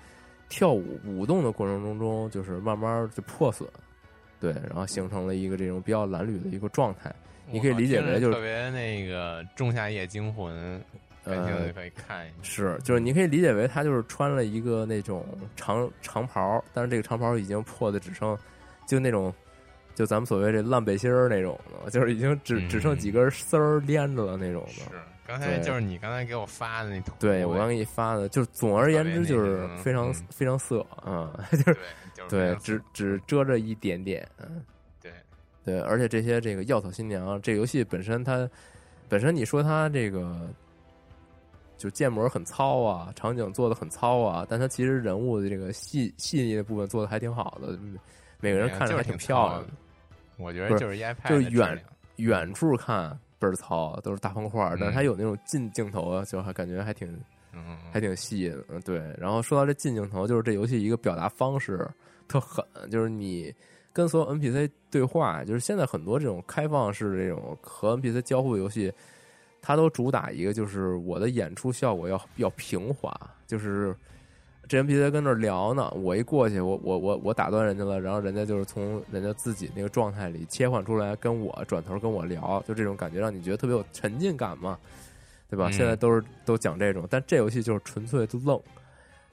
[0.50, 3.68] 跳舞舞动的过程中中，就是慢慢就破损，
[4.40, 7.14] 对，然后形成了一个这种比较褴褛的一个状态。
[7.50, 10.80] 你可以理解为就是特别那个《仲夏夜惊魂》，
[11.24, 12.36] 呃，可以看一下。
[12.42, 15.26] 是，就是你可以理解为他就是穿了一个那种
[15.56, 18.38] 长长袍，但是这个长袍已经破的只剩
[18.88, 19.34] 就那种。
[19.94, 24.84] 就咱们所谓这烂背心儿那种的，就是已经只只剩几根丝儿连着了那种的。
[24.84, 24.92] 是，
[25.26, 27.14] 刚才就是你刚才给我发的那图。
[27.18, 31.76] 对，我刚给你发的，就是总而言之就是非常非常色啊， 就是对，
[32.62, 34.28] 只只遮着一点点。
[34.40, 34.64] 嗯，
[35.02, 35.12] 对
[35.64, 38.50] 对，而且这些这个药草新娘，这游戏本身它
[39.10, 40.50] 本身你说它这个
[41.78, 47.78] 就建模很糙啊，场景做的很糙啊，但它其实人物的这个细细腻的部分做的还挺好的，
[48.40, 49.68] 每个人看着还挺漂亮的。
[50.38, 51.84] 我觉得就是 iPad，就是远
[52.18, 53.10] 远处看
[53.40, 57.08] 倍儿糙，都是大方块儿，但是它有那种近镜头啊，就还感觉还挺，
[57.92, 58.64] 还挺细的。
[58.70, 59.02] 嗯，对。
[59.18, 61.88] 然后说到这近镜头，就是这游戏一个表达方式
[62.28, 63.54] 特狠，就是你
[63.94, 68.92] 跟所有 NPC 对话，就是现在很多这种开放式这种和 NPC 交互游戏，
[69.62, 73.12] 它都主打一个就是我的演出效果要要平滑，
[73.48, 73.96] 就是。
[74.68, 84.76] 这 NPC 跟那聊呢，我一过去，我我我我打断人家了，然后人家就是从人家自己那个状态里切换出来，跟我转头跟我聊，就这种感觉让你觉得特别有沉浸感嘛，
[85.50, 85.70] 对吧？
[85.72, 88.60] 现在都是都讲这种，但这游戏就是纯粹就愣，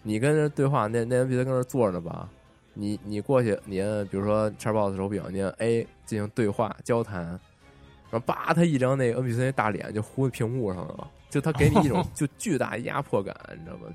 [0.02, 2.28] 你跟人对话，那那 NPC 跟那坐着呢吧，
[2.74, 13.94] 你你过去，你按比如说叉 box 手柄，你按 A 进行对话交谈，然后叭，他一张那个 NPC 大脸就糊在屏幕上了，就他给你一种 就巨大压迫感，你知道吗？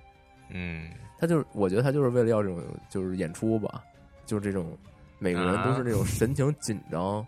[0.50, 0.90] 嗯。
[1.20, 3.84] 他就是，我觉得他就是为了要这种，就是演出吧，
[4.24, 4.78] 就是这种
[5.18, 7.26] 每个人都是那种神情紧张，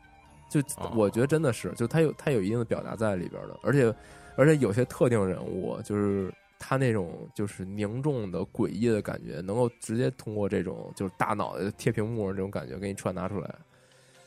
[0.47, 0.61] 就
[0.93, 3.91] 我觉得真的是，就他有他有一定的表达在里边的，而且
[4.39, 13.53] 而且有些特定人物，就是他那种就是凝重的诡异的感觉，能够直接通过这种就是大脑袋贴屏幕这种感觉给你传达出来。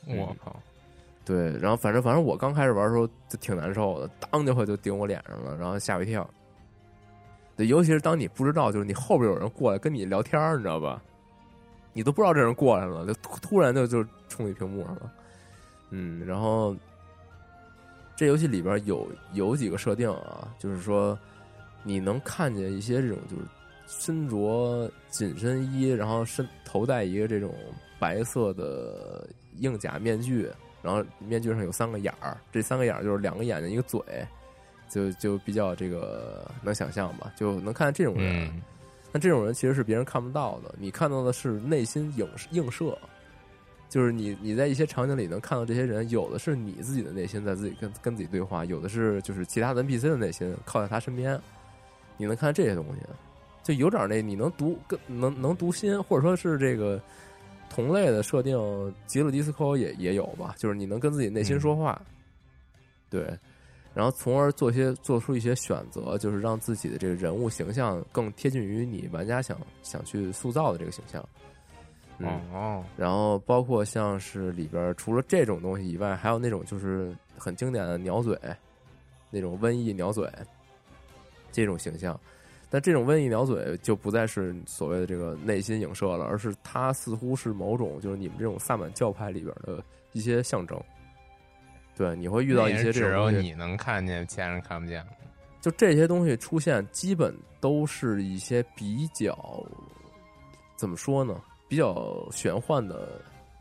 [0.06, 0.54] 我靠！
[1.24, 6.28] 对，然后反正反正我刚开始玩的时候就挺难受的，当就会就顶我脸上了，然后吓我一跳。
[7.56, 11.02] 对，尤其是当你不知道，就是你后边有人过来跟你聊天你知道吧？
[11.94, 15.12] 你都不知道这人过来了，就突然就就冲你屏幕上了。
[15.88, 16.76] 嗯，然后
[18.22, 21.18] 这游戏里边有有几个设定啊，就是说
[21.82, 23.42] 你能看见一些这种就是
[23.88, 27.52] 身着紧身衣，然后身头戴一个这种
[27.98, 30.48] 白色的硬甲面具，
[30.82, 34.00] 然后面具上有三个眼儿，这三个眼儿就是两个眼睛一个嘴。
[34.88, 38.62] 就就比较这个能想象吧，就能看见这种人。
[39.10, 42.96] 那这种人其实是别人看不到的，你看到的是内心影映射，
[43.92, 51.38] 就是你你在一些场景里能看到这些人，有的是你自己的内心在自己跟跟自己对话，有的是就是其他的 NPC 的内心靠在他身边，
[52.16, 53.02] 你能看到这些东西，
[53.62, 56.98] 就有点那你能读跟能能读心，或者说是这个
[57.68, 58.56] 同类的设定，
[59.06, 62.00] 极乐迪斯科也也有吧，就是你能跟自己内心说话，
[63.10, 63.38] 对。
[63.92, 71.22] 然后从而做些做出一些选择，就是让自己的这个人物形象更贴近于你玩家想想去塑造的这个形象。
[72.26, 78.38] 嗯，哦，然后包括像是里边除了这种东西以外，还有那种就是很经典的鸟嘴，
[79.30, 80.28] 那种瘟疫鸟嘴
[81.50, 82.18] 这种形象。
[82.70, 90.80] 但这种瘟疫鸟嘴就不再是所谓的这个内心影射了，而是它似乎是某种就是你们这种萨满教派里边的一些象征。
[91.94, 95.04] 对，你会遇到一些这只有种东西你能看见，其他人看不见。
[95.60, 99.62] 就这些东西出现，基本都是一些比较
[100.74, 101.38] 怎么说呢？
[101.72, 103.08] 比较玄幻的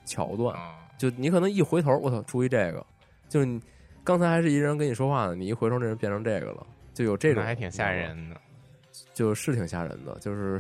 [0.03, 0.53] 桥段。
[0.53, 2.85] 啊，就你可能一回头，我操，出一这个，
[3.29, 3.57] 就是你
[4.03, 8.35] 刚才还是一人跟你说话呢，你一回头，这人变成这个了，就有这种，还挺吓，人的。
[9.13, 10.59] 就是挺吓人的，就是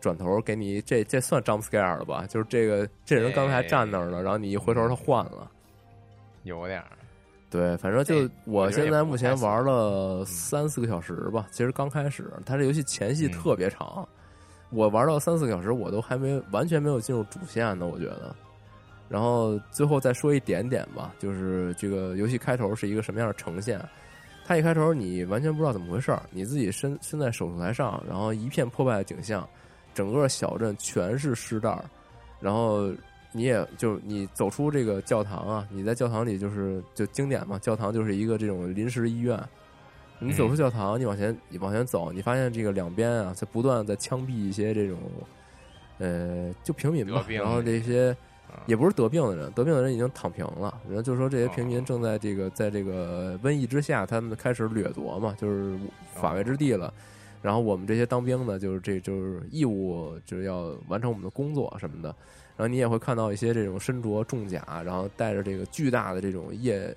[0.00, 2.26] 转头给你这这算 jump scare 了吧？
[2.28, 5.48] 就是这个这人刚才还站那儿呢，然后你一回头他换了。
[6.42, 6.88] 有点儿，
[7.48, 11.46] 对，反正就我现在目前玩了三四个小时吧。
[11.52, 14.08] 其实刚开始，它这游戏前戏嗯特别长，
[14.70, 17.86] 我玩到三四个小时，我都还没完全没有进入主线呢。
[17.86, 18.34] 我觉得，
[19.08, 23.80] 然后最后再说一点点吧，就是这个游戏开头是一个什么样的呈现。
[24.46, 29.48] 它一开头你完全不知道怎么回事儿，你自己身身在手术台上，然后一片破败的景象，
[29.94, 31.84] 整个小镇全是尸袋儿，
[32.40, 32.92] 然后
[33.32, 39.38] 你也就你走出这个教堂啊，你在教堂里就是就经典嘛，教堂就是一个这种临时医院。
[40.20, 44.98] 你走出教堂，你往前你往前走，你发现这个两边啊，在不断地在枪毙一些这种，
[45.98, 48.14] 呃，就平民吧然后这些
[48.46, 50.78] 啊也不是得病的人，得病的人已经躺平了。
[50.86, 55.78] 然后就说这些平民哦正在这个在这个瘟疫之下，他们开始掠夺嘛，就是
[56.14, 56.92] 法外之地了。
[57.42, 62.14] 然后我们这些当兵的，就是这就是义务，就是要完成我们的工作什么的。
[62.56, 66.94] 然后你也会看到一些这种身着重甲，然后带着这个巨大的这种液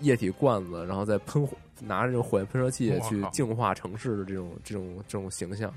[0.00, 5.72] 液体罐子，然后再喷火，拿着这种火焰喷射器去净化城市的这种这种这种形象。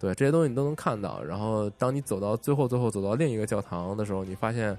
[0.00, 1.22] 对这些东西你都能看到。
[1.22, 4.76] 然后当你走到最后，最后走到另一个教堂的时候，你发现，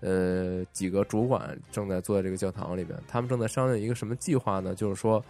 [0.00, 4.74] 呃，几个主管正在坐在这个教堂里边，他们正在商量一个什么计划呢？
[4.74, 5.24] 就是说，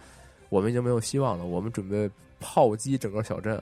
[0.49, 2.09] 我们已经没有希望了，我们准备
[2.39, 3.61] 炮击整个小镇，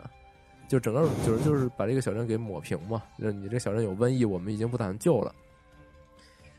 [0.67, 3.03] 就整个就是就是把这个小镇给抹平嘛。
[3.19, 5.33] 就是你这小镇有瘟疫，我们已经不打算救了。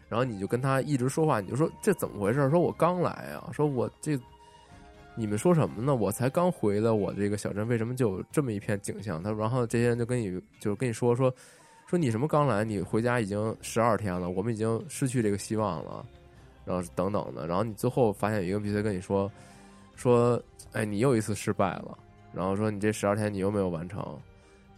[0.09, 2.49] 然后你就跟他一直说话，你就说这怎么回事？
[2.51, 4.19] 说我刚来啊，说我这
[5.15, 5.95] 你们说什么呢？
[5.95, 9.23] 我才刚回的我这个小镇，为什么就有这么一片景象？
[9.23, 11.33] 他然后这些人就跟你就跟你说说
[11.87, 12.65] 说你什么刚来？
[12.65, 16.07] 你回家已经十二天了，我们已经失去这个希望了，
[16.65, 17.47] 然后等等的。
[17.47, 19.31] 然后你最后发现有一个 NPC 跟你说
[19.97, 20.41] 说，
[20.73, 21.99] 哎，你又一次失败了。
[22.33, 24.17] 然后说你这十二天你又没有完成，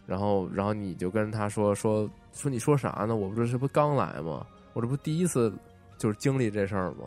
[0.07, 3.15] 然后然后你就跟他说说说你说啥呢？
[3.15, 4.45] 我不是这不刚来吗？
[4.73, 5.53] 我这不第一次
[5.97, 7.05] 就是经历这事儿吗？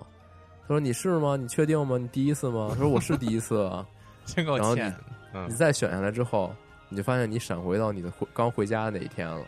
[0.62, 1.36] 他说你是吗？
[1.36, 1.98] 你确定吗？
[1.98, 2.68] 你第一次吗？
[2.70, 3.86] 他说我是第一次啊。
[4.24, 5.00] 真够然后欠的。
[5.34, 6.54] 嗯你，再选下来之后，
[6.88, 9.44] 你就发现你闪回到你的回刚回家的那一天了，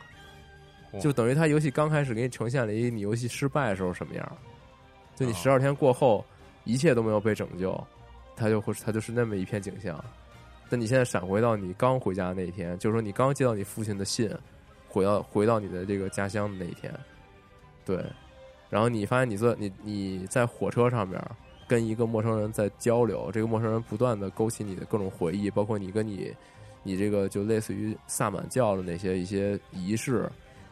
[1.01, 4.37] 就等于他游戏刚开始给你呈现了一个你游戏失败的时候什么样，
[5.15, 6.23] 就你哦十二天过后
[6.65, 7.83] 一切都没有被拯救，
[8.35, 10.05] 他就会他就是那么一片景象。
[10.69, 14.29] 但你现在闪回到你刚回家的那一天，就是说你刚接到你父亲的信，
[14.89, 16.93] 回到回到你的这个家乡的那一天，
[17.87, 18.05] 对，
[18.69, 21.19] 然后你发现你坐你你在火车上面
[21.69, 26.35] 跟一个陌生人在交流，这个陌生人不断的勾起你的各种回忆，包括你跟你
[26.83, 30.29] 你这个就类似于萨满教的那些一些仪式，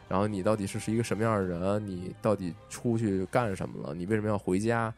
[0.09, 4.93] 然后你到底是是一个什么样的人，你到底出去干什么了，你为什么要回家，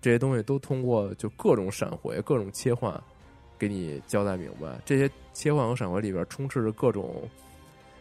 [0.00, 3.00] 这些东西都通过就各种闪回、各种切换，
[3.58, 4.78] 给你交代明白。
[4.84, 7.28] 这些切换和闪回里边充斥着各种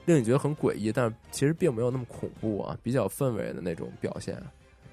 [0.07, 4.41] 令你觉得很诡异，但其实并没有那么恐怖啊，比较氛围的那种表现。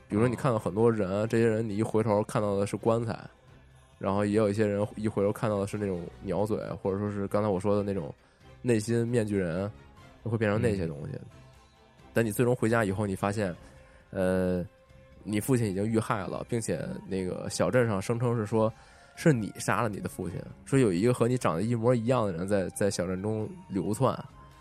[0.09, 3.17] 比如说，你看到很多人，这些人你一回头看到的是棺材，
[3.97, 8.13] 然后也有一些人一回头看到的是那种鸟嘴，或者说是刚才我说的那种
[8.61, 9.71] 内心面具人，
[10.25, 11.17] 会变成那些东西。
[12.13, 13.55] 但你最终回家以后，你发现，
[14.11, 14.67] 呃，
[15.23, 18.73] 你父亲已经遇害了，并且那个小镇上声称是说，
[19.15, 24.13] 是你杀了你的父亲，说有一个和你长得一模一样的人在在小镇中流窜，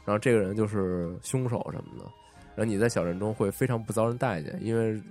[0.05, 2.05] 然后这个人就是凶手什么的，
[2.55, 5.01] 然后你在小镇中会非常不遭人待见，因为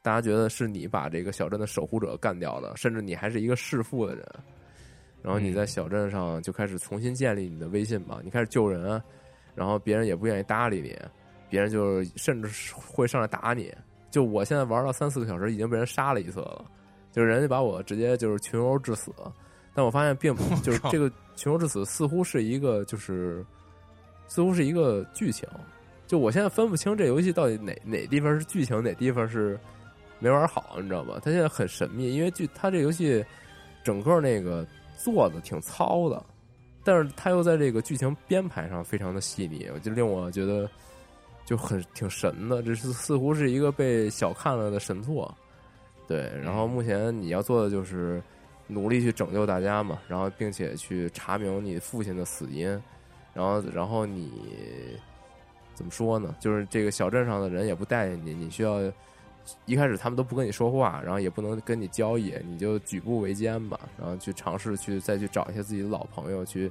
[0.00, 4.24] 大家觉得是你把这个小镇的守护者干掉的，甚至你还是一个弑父的人，
[5.22, 9.02] 然后你在小镇上就开始重新建立你的威信吧，你开始救人，
[9.54, 10.96] 然后别人也不愿意搭理你，
[11.50, 13.74] 别人就甚至会上来打你。
[14.10, 16.64] 就我现在玩到三四个小时，已经被人杀了一次了，
[17.12, 19.12] 就是人家把我直接就是群殴致死，
[19.74, 23.44] 但我发现并不就是这个群殴致死似乎是一个就是
[24.28, 25.48] 似乎是一个剧情，
[26.06, 29.58] 就我现在分不清这游戏到底哪哪地方是剧情，哪地方是
[30.20, 31.18] 没玩好，你知道吧？
[31.22, 33.24] 它现在很神秘，因为剧它这游戏
[33.82, 34.66] 整个那个
[34.96, 36.22] 做的挺糙的，
[36.84, 40.68] 但是它又在这个剧情编排上非常的细腻，就令我觉得
[41.44, 42.62] 就很挺神的。
[42.62, 45.34] 这是似乎是一个被小看了的神作，
[46.06, 46.30] 对。
[46.42, 48.22] 然后目前你要做的就是
[48.66, 52.68] 努力去拯救大家嘛，然后并且去查明你父亲的死因，
[53.38, 54.30] 然后然后你。
[55.78, 56.34] 怎么说呢？
[56.40, 58.80] 就是这个小镇上的人也不待见你，你需要
[59.64, 66.68] 一开始他们都不跟你说话，然后也不能跟你交易，你就举步维艰吧，然后去尝试去再去找一些自己的老朋友，去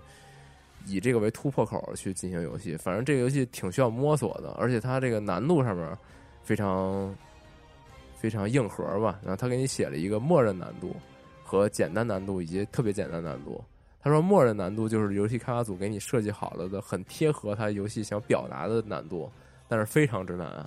[0.86, 2.76] 以这个为突破口去进行游戏。
[2.76, 5.98] 反正这个游戏挺需要摸索的，而且它这个难度上面
[6.44, 7.16] 非常
[8.18, 9.18] 非常硬核吧。
[9.22, 10.94] 然后他给你写了一个默认难度
[11.46, 13.64] 和简单难度以及特别简单难度。
[14.08, 19.30] 他说：“默认难度就是游戏开发组给你设计好了的，很贴合他游戏想表达的难度，
[19.68, 20.66] 但是非常之难。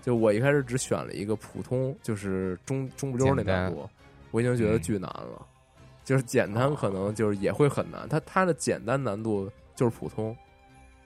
[0.00, 3.90] 就我一开始只选了一个普通，就是中中不溜那难度，
[4.30, 5.44] 我已经觉得巨难了。
[6.04, 8.08] 就是简单可能就是也会很难。
[8.08, 10.36] 它它的简单难度就是普通，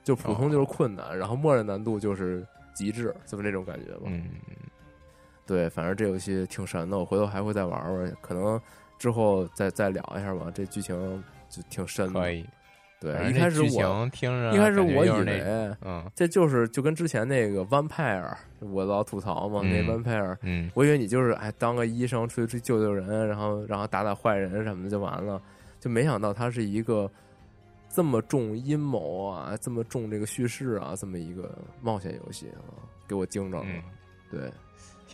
[0.02, 4.02] 就普通就是困难，然后默认难度就是极致，就是这种感觉吧。
[4.04, 4.28] 嗯，
[5.46, 8.60] 对，反正这游戏挺神的，我回头还会再玩玩，可能
[8.98, 10.50] 之后再再聊一下吧。
[10.54, 11.24] 这剧情。”
[11.54, 12.44] 就挺深的，可以。
[13.00, 15.42] 对，一开始我听着，一开始我以为，
[15.82, 25.38] 嗯，这就是就跟之前那个 Vampire，我老吐槽嘛，那 Vampire，嗯，我以为你就是哎当个医生出去救救人，然后然后打打坏人什么的就完了，
[25.80, 27.10] 就没想到他是一个
[27.90, 32.72] 这么重阴谋啊，这么重这个叙事啊，这么一个冒险游戏啊，
[33.06, 33.66] 给我惊着了，
[34.30, 34.50] 对。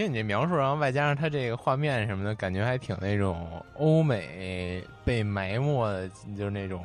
[0.01, 6.82] 听你这描述，然后外加上它这个画面什么的，感觉还挺那种欧美被埋没的，就是那种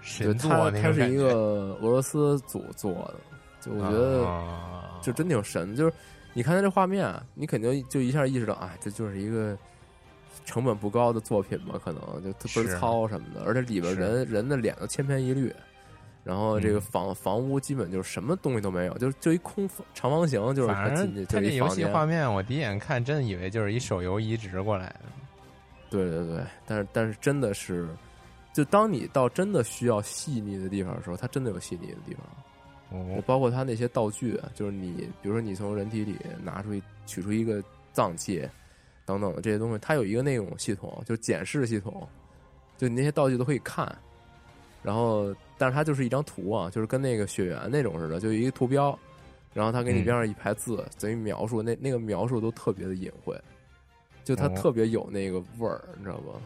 [0.00, 3.16] 神作那种它是一个俄罗斯组做的，
[3.60, 5.76] 就我觉得就真挺神。
[5.76, 5.92] 就是
[6.32, 9.54] 你看它这画面，你肯定就一下意识到，哎，这就是一个
[10.46, 15.54] 成本不高的作品吧，可能就特别糙什么的，而且里边人人的脸都千篇一律。
[16.28, 25.00] 然后这个房房屋基本就是什么东西都没有，就就一空长方形，就是反正它这游戏画面，我第一眼看真的以为就是一手游移植过来的。
[25.88, 27.88] 对对对，但是但是真的是，
[28.52, 32.22] 就当你到真的需要细腻的地方的时候，它真的有细腻的地方。
[32.90, 37.64] 哦，包括它那些道具，就是你比如说你从人体里拿出一取出一个
[37.94, 38.46] 脏器
[39.06, 42.06] 等等的这些东西，它有一个那种系统，就是检视系统，
[42.76, 43.90] 就你那些道具都可以看。
[44.82, 48.96] 然后，但是它就是一张图啊，就是跟那个血缘那种似的，就一个图标，
[49.52, 53.36] 然后他给你边上一排字，等于描述那那个描述都特别的隐晦，
[54.22, 56.40] 就它特别有那个味儿，你知道吗？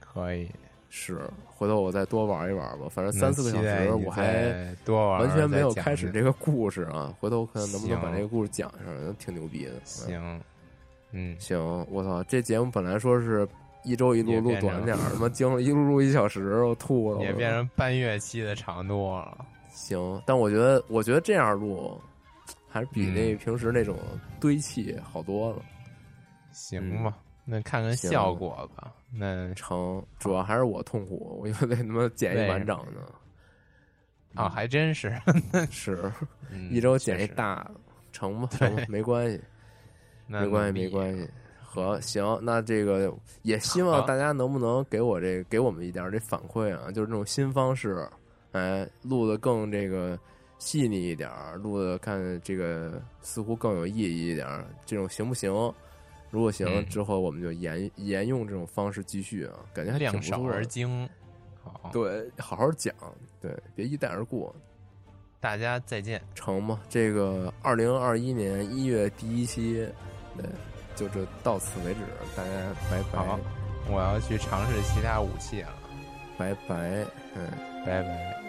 [0.00, 0.48] 可以，
[0.88, 2.88] 是，回头我再多玩一玩吧。
[2.90, 7.14] 反正三四个小时，我还多玩完全没有开始这个故事啊。
[7.20, 9.72] 回头看能不能把这个故事讲上，挺牛逼的。
[9.84, 10.40] 行，
[11.12, 13.46] 嗯，行，我操，这节目本来说是。
[13.82, 17.22] 一周一录录短点儿，他妈经了一录录一小时，我吐了。
[17.22, 19.46] 也变成半月期的长度了。
[19.70, 22.00] 行，但我觉得，我觉得这样录
[22.68, 23.96] 还是比那平时那种
[24.40, 25.62] 堆砌好多了。
[26.52, 28.92] 行吧，那看看效果吧。
[29.12, 33.00] 那成，主要还是我痛苦，我又得他妈剪一完整的。
[34.40, 35.12] 啊，还真是，
[35.70, 36.12] 是
[36.70, 37.70] 一周剪一大的，
[38.12, 39.40] 成吧，成吧，没关系，
[40.26, 41.28] 没关系，没关系。
[41.72, 46.90] 和行，那这个也希望大家能不能给我这给我们一点这反馈啊？
[46.90, 48.04] 就是这种新方式，
[48.50, 50.18] 哎，录的更这个
[50.58, 51.30] 细腻一点，
[51.62, 54.48] 录的看这个似乎更有意义一点，
[54.84, 55.52] 这种行不行？
[56.28, 60.36] 如果行，之后我们就沿沿用这种方式继续啊，感觉还挺不错。
[60.38, 61.08] 量少而精，
[61.62, 62.92] 好，对，好好讲，
[63.40, 64.52] 对，别一带而过。
[65.38, 66.80] 大家再见，成吗？
[66.88, 69.88] 这个二零二一年一月第一期，
[70.36, 70.44] 对。
[71.00, 72.00] 就这到此为止，
[72.36, 72.50] 大家
[72.90, 73.24] 拜拜。
[73.24, 73.40] 好，
[73.88, 75.68] 我要去尝试其他武器了，
[76.36, 77.48] 拜拜，嗯，
[77.86, 78.39] 拜拜。